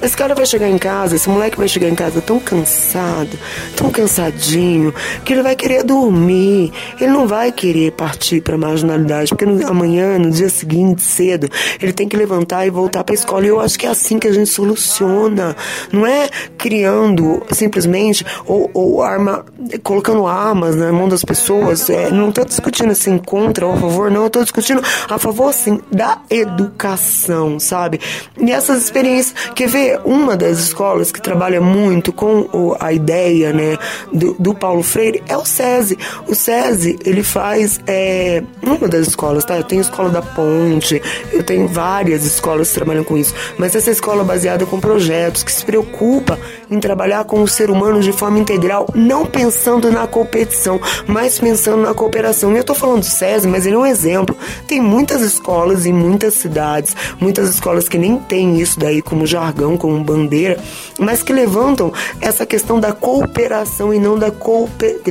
[0.00, 3.36] Esse cara vai chegar em casa, esse moleque vai chegar em casa tão cansado,
[3.74, 4.94] tão cansadinho,
[5.24, 6.72] que ele vai querer dormir.
[7.00, 11.48] Ele não vai querer partir para marginalidade, porque no, amanhã, no dia seguinte, cedo,
[11.82, 13.44] ele tem que levantar e voltar para a escola.
[13.44, 15.56] E eu acho que é assim que a gente soluciona.
[15.90, 19.44] Não é criando simplesmente ou, ou arma,
[19.82, 21.88] colocando armas na mão das pessoas.
[21.90, 24.26] É, não estou discutindo assim contra ou a favor, não.
[24.26, 28.00] Estou discutindo a favor, sim, da educação, sabe?
[28.38, 29.34] E essas experiências.
[29.54, 30.00] Quer ver?
[30.04, 33.76] Uma das escolas que trabalha muito com o, a ideia, né,
[34.12, 35.98] do, do, Paulo Freire é o SESI.
[36.26, 37.78] O SESI, ele faz.
[37.86, 39.56] É, uma das escolas, tá?
[39.56, 43.34] Eu tenho a escola da Ponte, eu tenho várias escolas que trabalham com isso.
[43.58, 46.38] Mas essa escola é baseada com projetos que se preocupa
[46.70, 51.82] em trabalhar com o ser humano de forma integral, não pensando na competição, mas pensando
[51.82, 52.52] na cooperação.
[52.52, 54.36] E eu tô falando do SESI, mas ele é um exemplo.
[54.66, 59.76] Tem muitas escolas em muitas cidades, muitas escolas que nem tem isso daí como jargão,
[59.76, 60.58] como bandeira,
[60.98, 64.32] mas que levantam essa questão da cooperação e não da,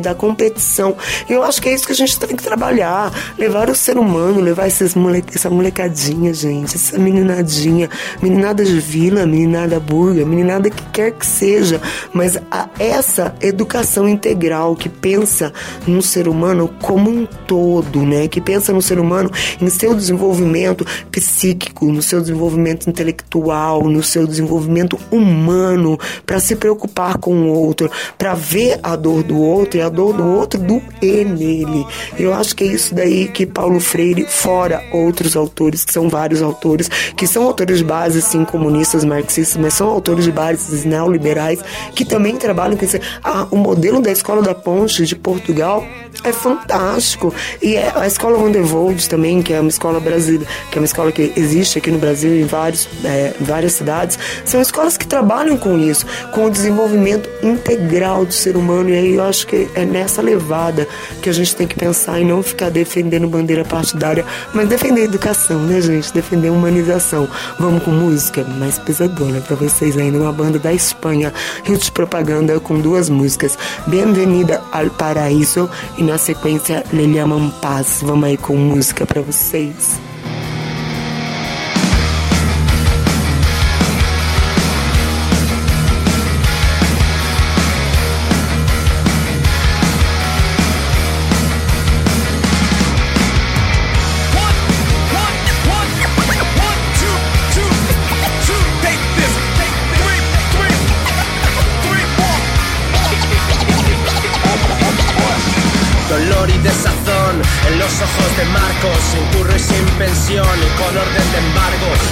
[0.02, 0.96] da competição.
[1.30, 3.98] E eu acho que é isso que a gente tem que trabalhar, levar o ser
[3.98, 7.90] humano, levar esses mole essa molecadinha, gente, essa meninadinha,
[8.22, 11.82] meninada de vila, meninada burga, meninada que quer que seja,
[12.14, 15.54] mas a, essa educação integral que pensa
[15.86, 18.28] no ser humano como um todo, né?
[18.28, 24.28] Que pensa no ser humano em seu desenvolvimento psíquico, no seu desenvolvimento intelectual, no seu
[24.28, 29.82] desenvolvimento humano, para se preocupar com o outro, para ver a dor do outro e
[29.82, 31.86] a dor do outro doer nele.
[32.18, 36.42] Eu acho que é isso daí que Paulo Freire, fora outros autores, que são vários
[36.42, 41.60] autores, que são autores de base, sim, comunistas, marxistas, mas são autores de bases neoliberais,
[41.96, 42.98] que também trabalham com isso.
[43.24, 45.84] Ah, o modelo da Escola da Ponte de Portugal
[46.24, 47.34] é fantástico.
[47.62, 51.12] E é a escola Vandervold também, que é uma escola brasileira, que é uma escola
[51.12, 55.78] que existe aqui no Brasil em vários, é, várias cidades, são escolas que trabalham com
[55.78, 58.90] isso, com o desenvolvimento integral do ser humano.
[58.90, 60.88] E aí eu acho que é nessa levada
[61.22, 65.60] que a gente tem que pensar e não ficar defendendo bandeira partidária, mas defender educação,
[65.60, 66.14] né, gente?
[66.14, 67.28] Defender humanização.
[67.60, 72.80] Vamos com música mais pesadona para vocês ainda, uma banda da Espanha, hit propaganda com
[72.80, 73.58] duas músicas,
[73.88, 78.00] Bem-vinda ao Paraíso e na sequência Le Llaman Paz.
[78.02, 80.07] Vamos aí com música para vocês.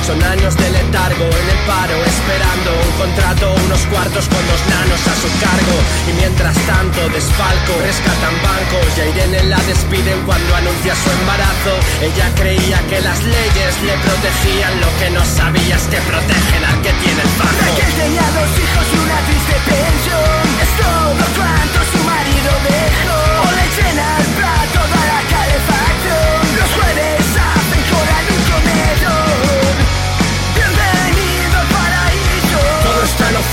[0.05, 5.01] Son años de letargo en el paro esperando un contrato, unos cuartos con dos nanos
[5.01, 5.75] a su cargo.
[6.05, 11.73] Y mientras tanto desfalco, rescatan bancos y a Irene la despiden cuando anuncia su embarazo.
[12.05, 16.77] Ella creía que las leyes le protegían, lo que no sabías es que protegen al
[16.85, 17.73] que tiene el banco.
[17.73, 20.45] que tenía dos hijos y una triste pensión.
[20.61, 23.17] Es todo cuanto su marido dejó.
[23.41, 24.79] O le llena el plato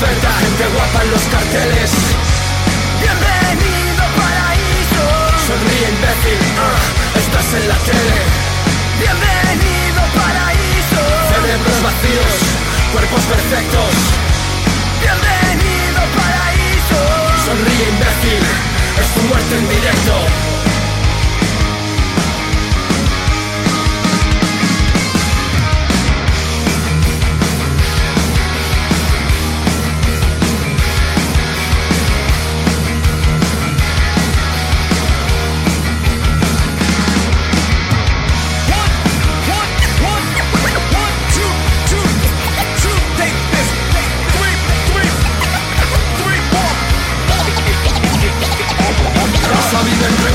[0.06, 1.90] gente guapa en los carteles.
[2.98, 5.04] Bienvenido paraíso.
[5.46, 8.18] Sonríe imbécil, ah, estás en la tele.
[8.98, 11.02] Bienvenido paraíso.
[11.34, 12.34] Cerebros vacíos,
[12.92, 13.92] cuerpos perfectos.
[15.02, 17.00] Bienvenido paraíso.
[17.46, 18.42] Sonríe imbécil,
[19.00, 20.61] es tu muerte en directo.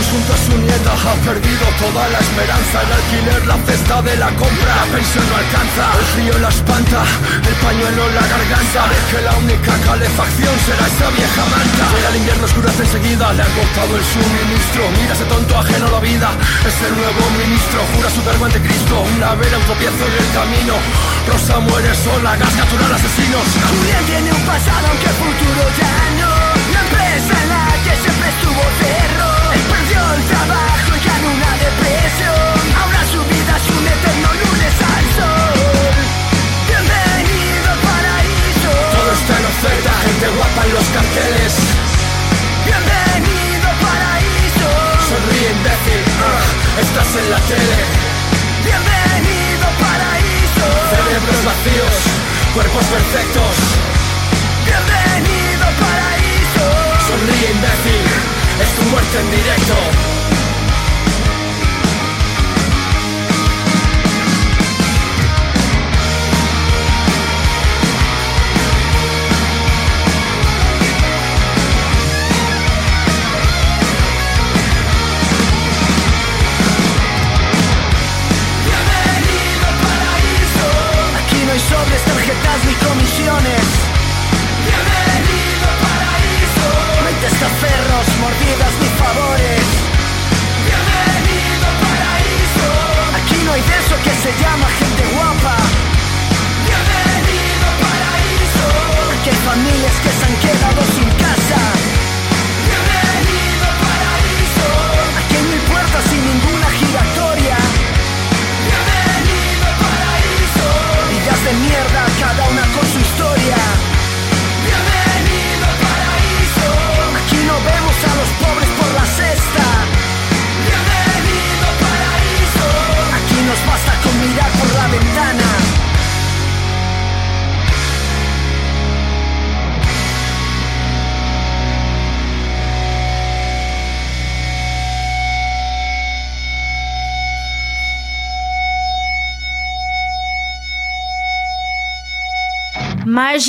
[0.07, 2.75] insulta a su nieta Ha perdido toda la esperanza.
[2.79, 5.83] El alquiler, la cesta de la compra La pensión no alcanza.
[5.99, 7.03] El frío la espanta
[7.43, 8.81] El pañuelo en la garganta.
[8.87, 11.83] Es que la única calefacción será esta vieja manta.
[11.91, 13.33] Llega el invierno oscurece enseguida.
[13.35, 14.81] Le ha cortado el suministro.
[14.95, 16.29] Mira ese tonto ajeno a la vida.
[16.63, 17.79] Es el nuevo ministro.
[17.95, 18.95] Jura su verbo ante Cristo.
[19.15, 20.75] Una vera, un tropiezo en el camino.
[21.27, 22.39] Rosa muere sola.
[22.39, 23.47] Gas natural, asesinos.
[23.75, 26.31] Julián tiene un pasado aunque el futuro ya no.
[26.71, 29.36] La empresa en la que siempre estuvo cerró.
[30.07, 30.96] on tabach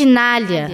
[0.06, 0.68] marginalha,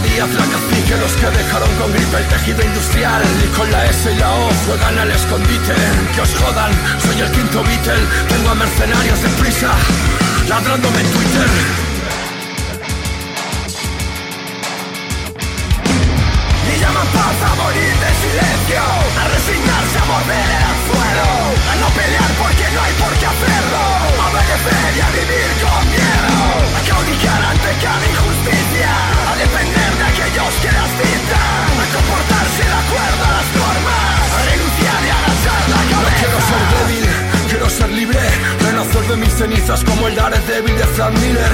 [0.00, 0.26] día
[0.88, 3.22] que los que dejaron con gripe el tejido industrial.
[3.44, 5.74] Y con la S y la O juegan al escondite.
[6.14, 8.06] Que os jodan, soy el quinto Beatle.
[8.28, 9.70] Tengo a mercenarios de prisa
[10.48, 11.83] Ladrándome en Twitter.
[17.64, 18.82] morir de silencio,
[19.20, 21.30] a resignarse a morder el anzuelo,
[21.72, 23.82] a no pelear porque no hay por qué hacerlo,
[24.20, 26.36] a obedecer y a vivir con miedo,
[26.76, 28.92] a cauticar ante cada injusticia,
[29.30, 34.38] a depender de aquellos que las dictan, a comportarse de acuerdo a las normas, a
[34.44, 36.56] renunciar y a agachar la cabeza.
[36.68, 36.83] No
[39.08, 41.52] de mis cenizas como el débil de Frank Miller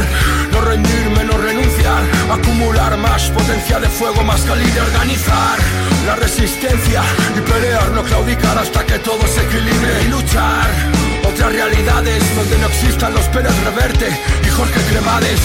[0.53, 5.59] No rendirme, no renunciar Acumular más potencia de fuego, más calibre Organizar
[6.07, 7.03] la resistencia
[7.37, 12.67] y pelear No claudicar hasta que todo se equilibre Y luchar otras realidades donde no
[12.67, 14.09] existan los Pérez Reverte
[14.45, 15.41] y Jorge Cremades.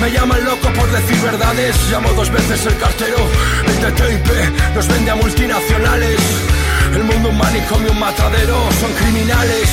[0.00, 3.18] Me llaman loco por decir verdades, llamo dos veces el cartero,
[3.66, 6.20] el TTIP nos vende a multinacionales.
[6.94, 9.68] El mundo un manicomio, un matadero, son criminales.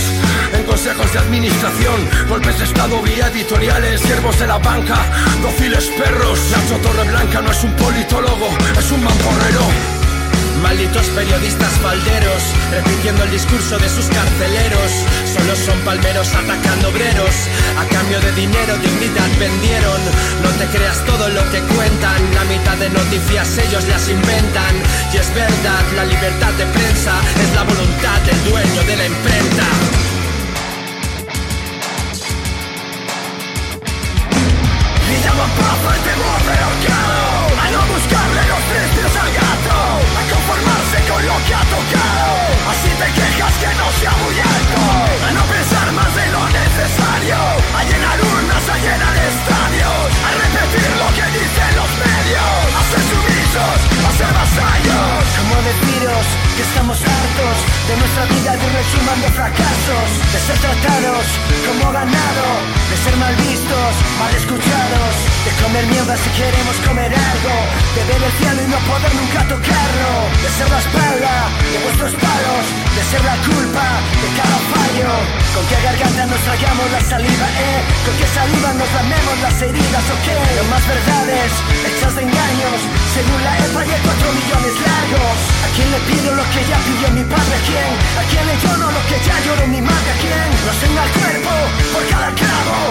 [0.54, 4.98] En consejos de administración, golpes de estado vía editoriales, siervos de la banca,
[5.42, 6.40] dóciles perros.
[6.52, 9.62] Nacho Torreblanca no es un politólogo, es un mamporrero.
[10.62, 14.92] Malditos periodistas falderos, repitiendo el discurso de sus carceleros.
[15.26, 17.36] Solo son palmeros atacando obreros.
[17.80, 20.02] A cambio de dinero, dignidad vendieron.
[20.44, 22.22] No te creas todo lo que cuentan.
[22.36, 24.76] La mitad de noticias ellos las inventan.
[25.14, 30.01] Y es verdad, la libertad de prensa es la voluntad del dueño de la imprenta.
[36.52, 39.78] Ahorcado A no buscarle los precios al gato
[40.20, 42.32] A conformarse con lo que ha tocado
[42.70, 44.82] Así te quejas que no sea muy alto
[45.26, 47.36] A no pensar más de lo necesario
[47.78, 48.21] A llenar
[56.56, 57.56] que estamos hartos
[57.88, 61.26] De nuestra vida de un resumen de fracasos De ser tratados
[61.68, 62.48] como ganado
[62.90, 65.14] De ser mal vistos, mal escuchados
[65.46, 67.56] De comer mierda si queremos comer algo
[67.96, 71.36] De ver el cielo y no poder nunca tocarlo De ser la espalda
[71.72, 72.64] de vuestros palos
[72.96, 73.86] De ser la culpa
[74.22, 75.12] de cada fallo.
[75.52, 80.06] Con qué garganta nos tragamos la saliva, eh Con qué saliva nos lamemos las heridas,
[80.16, 80.28] ok
[80.58, 81.52] No más verdades
[81.88, 82.78] hechas de engaños
[83.16, 85.38] Según la EPA y el 4 millones largos.
[85.66, 87.56] ¿A quién le pido lo que ya pidió mi padre?
[87.56, 87.92] ¿A quién?
[88.20, 90.12] ¿A quién le lloro lo que ya lloró mi madre?
[90.12, 90.50] ¿A quién?
[90.66, 91.52] Nos tenga el cuerpo
[91.94, 92.91] por cada clavo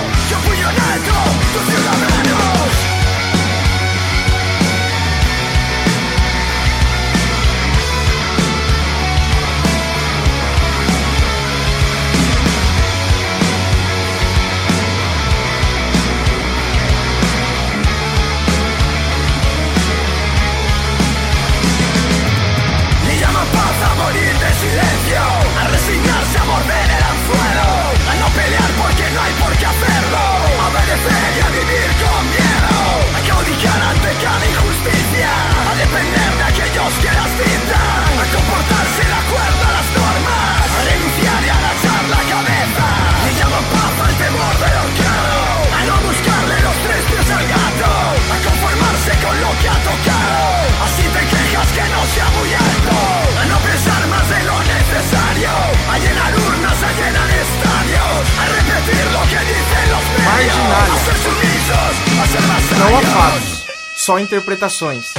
[64.41, 65.12] interpretações.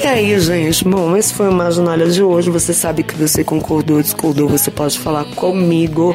[0.00, 0.84] E aí, gente?
[0.84, 2.50] Bom, esse foi o Marginalha de hoje.
[2.50, 6.14] Você sabe que você concordou, discordou, você pode falar comigo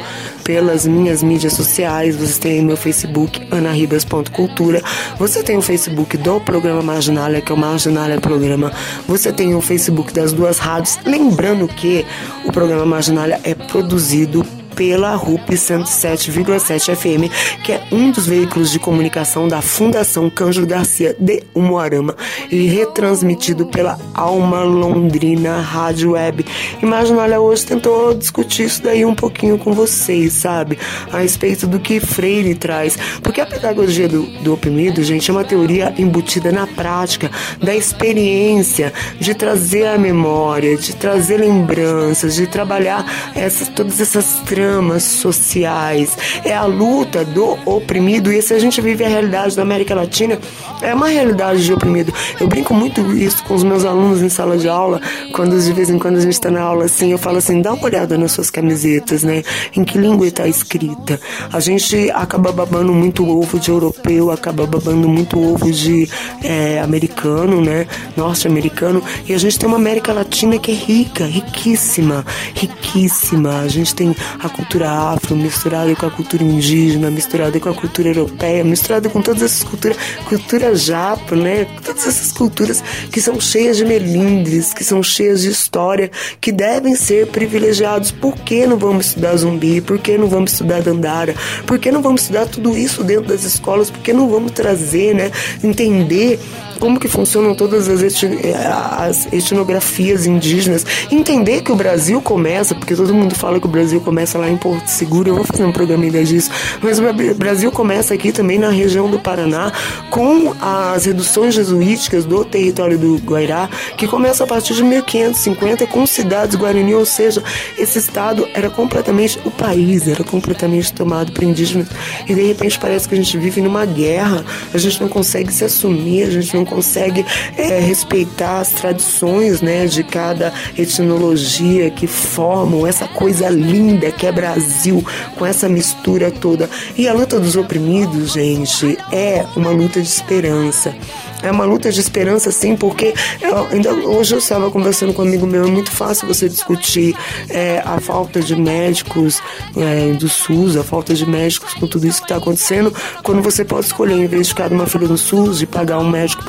[0.49, 2.15] pelas minhas mídias sociais.
[2.15, 4.81] Você tem meu Facebook, anaribas.cultura.
[5.19, 8.71] Você tem o Facebook do programa Marginalha, que é o Marginalha Programa.
[9.07, 10.97] Você tem o Facebook das duas rádios.
[11.05, 12.03] Lembrando que
[12.43, 14.43] o programa Marginalha é produzido
[14.79, 21.13] pela RUP 107,7 FM, que é um dos veículos de comunicação da Fundação Cândido Garcia
[21.19, 22.15] de Umuarama
[22.49, 26.45] e retransmitido pela Alma Londrina Rádio Web.
[26.81, 30.79] Imagina, hoje tentou discutir isso daí um pouquinho com vocês, sabe?
[31.11, 32.97] A respeito do que Freire traz.
[33.21, 37.29] Porque a pedagogia do, do oprimido, gente, é uma teoria embutida na prática,
[37.61, 43.05] da experiência, de trazer a memória, de trazer lembranças, de trabalhar
[43.35, 44.68] essas, todas essas tramas
[45.03, 46.17] sociais.
[46.43, 48.31] É a luta do oprimido.
[48.31, 50.39] E se a gente vive a realidade da América Latina,
[50.81, 52.13] é uma realidade de oprimido.
[52.39, 55.01] Eu brinco muito isso com os meus alunos em sala de aula,
[55.33, 57.73] quando de vez em quando a gente está na aula assim, eu falo assim, dá
[57.73, 59.43] uma olhada nas suas camisetas, né?
[59.75, 61.19] Em que língua está escrita.
[61.51, 66.09] A gente acaba babando muito ovo de europeu, acaba babando muito ovo de
[66.43, 67.87] é, americano, né?
[68.15, 69.03] Norte-americano.
[69.27, 73.59] E a gente tem uma América Latina que é rica, riquíssima, riquíssima.
[73.59, 78.09] A gente tem a cultura afro, misturada com a cultura indígena, misturada com a cultura
[78.09, 79.97] europeia, misturada com todas essas culturas,
[80.27, 81.65] cultura japa, né?
[81.81, 86.93] Todas essas culturas que são cheias de melindres, que são cheias de história, que devem
[86.93, 88.11] ser privilegiados.
[88.11, 89.79] Por que não vamos estudar zumbi?
[89.79, 91.33] Por que não vamos estudar dandara?
[91.65, 93.89] Por que não vamos estudar tudo isso dentro das escolas?
[93.89, 95.31] Por que não vamos trazer, né?
[95.63, 96.37] Entender
[96.79, 103.13] como que funcionam todas as, as etnografias indígenas, entender que o Brasil começa, porque todo
[103.13, 106.05] mundo fala que o Brasil começa lá em Porto Seguro, eu vou fazer um programa
[106.05, 106.49] ainda disso,
[106.81, 107.03] mas o
[107.35, 109.71] Brasil começa aqui também na região do Paraná,
[110.09, 116.05] com as reduções jesuíticas do território do Guairá, que começa a partir de 1550 com
[116.05, 117.43] cidades Guarani, ou seja,
[117.77, 121.87] esse estado era completamente, o país era completamente tomado por indígenas,
[122.27, 125.63] e de repente parece que a gente vive numa guerra, a gente não consegue se
[125.65, 127.25] assumir, a gente não consegue
[127.57, 134.31] é, respeitar as tradições né, de cada etnologia que formam essa coisa linda que é
[134.31, 135.03] Brasil,
[135.37, 136.69] com essa mistura toda.
[136.97, 140.95] E a luta dos oprimidos, gente, é uma luta de esperança.
[141.41, 145.25] É uma luta de esperança, sim, porque eu, ainda hoje eu estava conversando com um
[145.25, 147.15] amigo meu, é muito fácil você discutir
[147.49, 149.41] é, a falta de médicos
[149.77, 152.93] é, do SUS, a falta de médicos com tudo isso que está acontecendo,
[153.23, 156.09] quando você pode escolher, em vez de ficar uma filha no SUS, de pagar um
[156.09, 156.43] médico.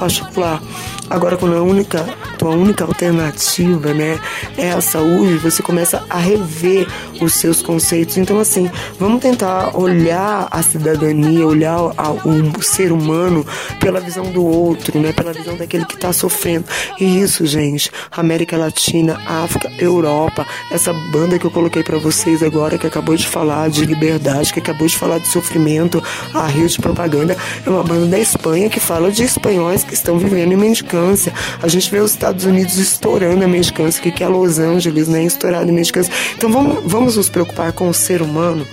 [1.09, 2.05] Agora, quando a única,
[2.39, 4.19] tua única alternativa né,
[4.57, 6.87] é a saúde, você começa a rever
[7.21, 8.17] os seus conceitos.
[8.17, 13.45] Então, assim, vamos tentar olhar a cidadania, olhar o ser humano
[13.81, 15.13] pela visão do outro outro, né?
[15.13, 16.65] Pela visão daquele que está sofrendo.
[16.99, 22.79] E isso, gente, América Latina, África, Europa, essa banda que eu coloquei para vocês agora,
[22.79, 26.03] que acabou de falar de liberdade, que acabou de falar de sofrimento,
[26.35, 30.19] a Rio de Propaganda, é uma banda da Espanha que fala de espanhóis que estão
[30.19, 31.33] vivendo em mendicância.
[31.63, 35.25] A gente vê os Estados Unidos estourando a mendicância, que é Los Angeles, né?
[35.25, 36.13] Estourado em mendicância.
[36.37, 38.67] Então vamos, vamos nos preocupar com o ser humano.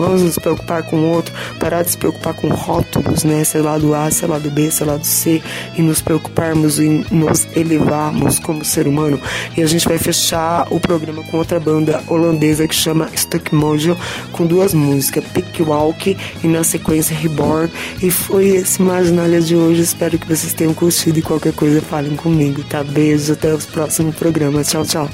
[0.00, 3.44] Vamos nos preocupar com o outro, parar de se preocupar com rótulos, né?
[3.44, 5.42] Sei lá do A, sei lá do B, sei lá do C,
[5.76, 9.20] e nos preocuparmos em nos elevarmos como ser humano.
[9.56, 13.96] E a gente vai fechar o programa com outra banda holandesa que chama Stuck Mojo,
[14.32, 17.70] com duas músicas, Pick Walk e na sequência Reborn.
[18.02, 19.82] E foi esse Marginalia de hoje.
[19.82, 22.82] Espero que vocês tenham curtido e qualquer coisa falem comigo, tá?
[22.82, 24.68] Beijos, até os próximos programas.
[24.70, 25.08] Tchau, tchau.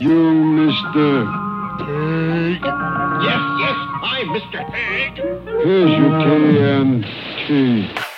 [0.00, 1.52] You, Mr.
[3.22, 4.68] Yes, yes, I'm Mr.
[4.72, 5.14] Pig.
[5.14, 8.11] Here's your TNT.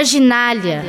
[0.00, 0.82] Marginália.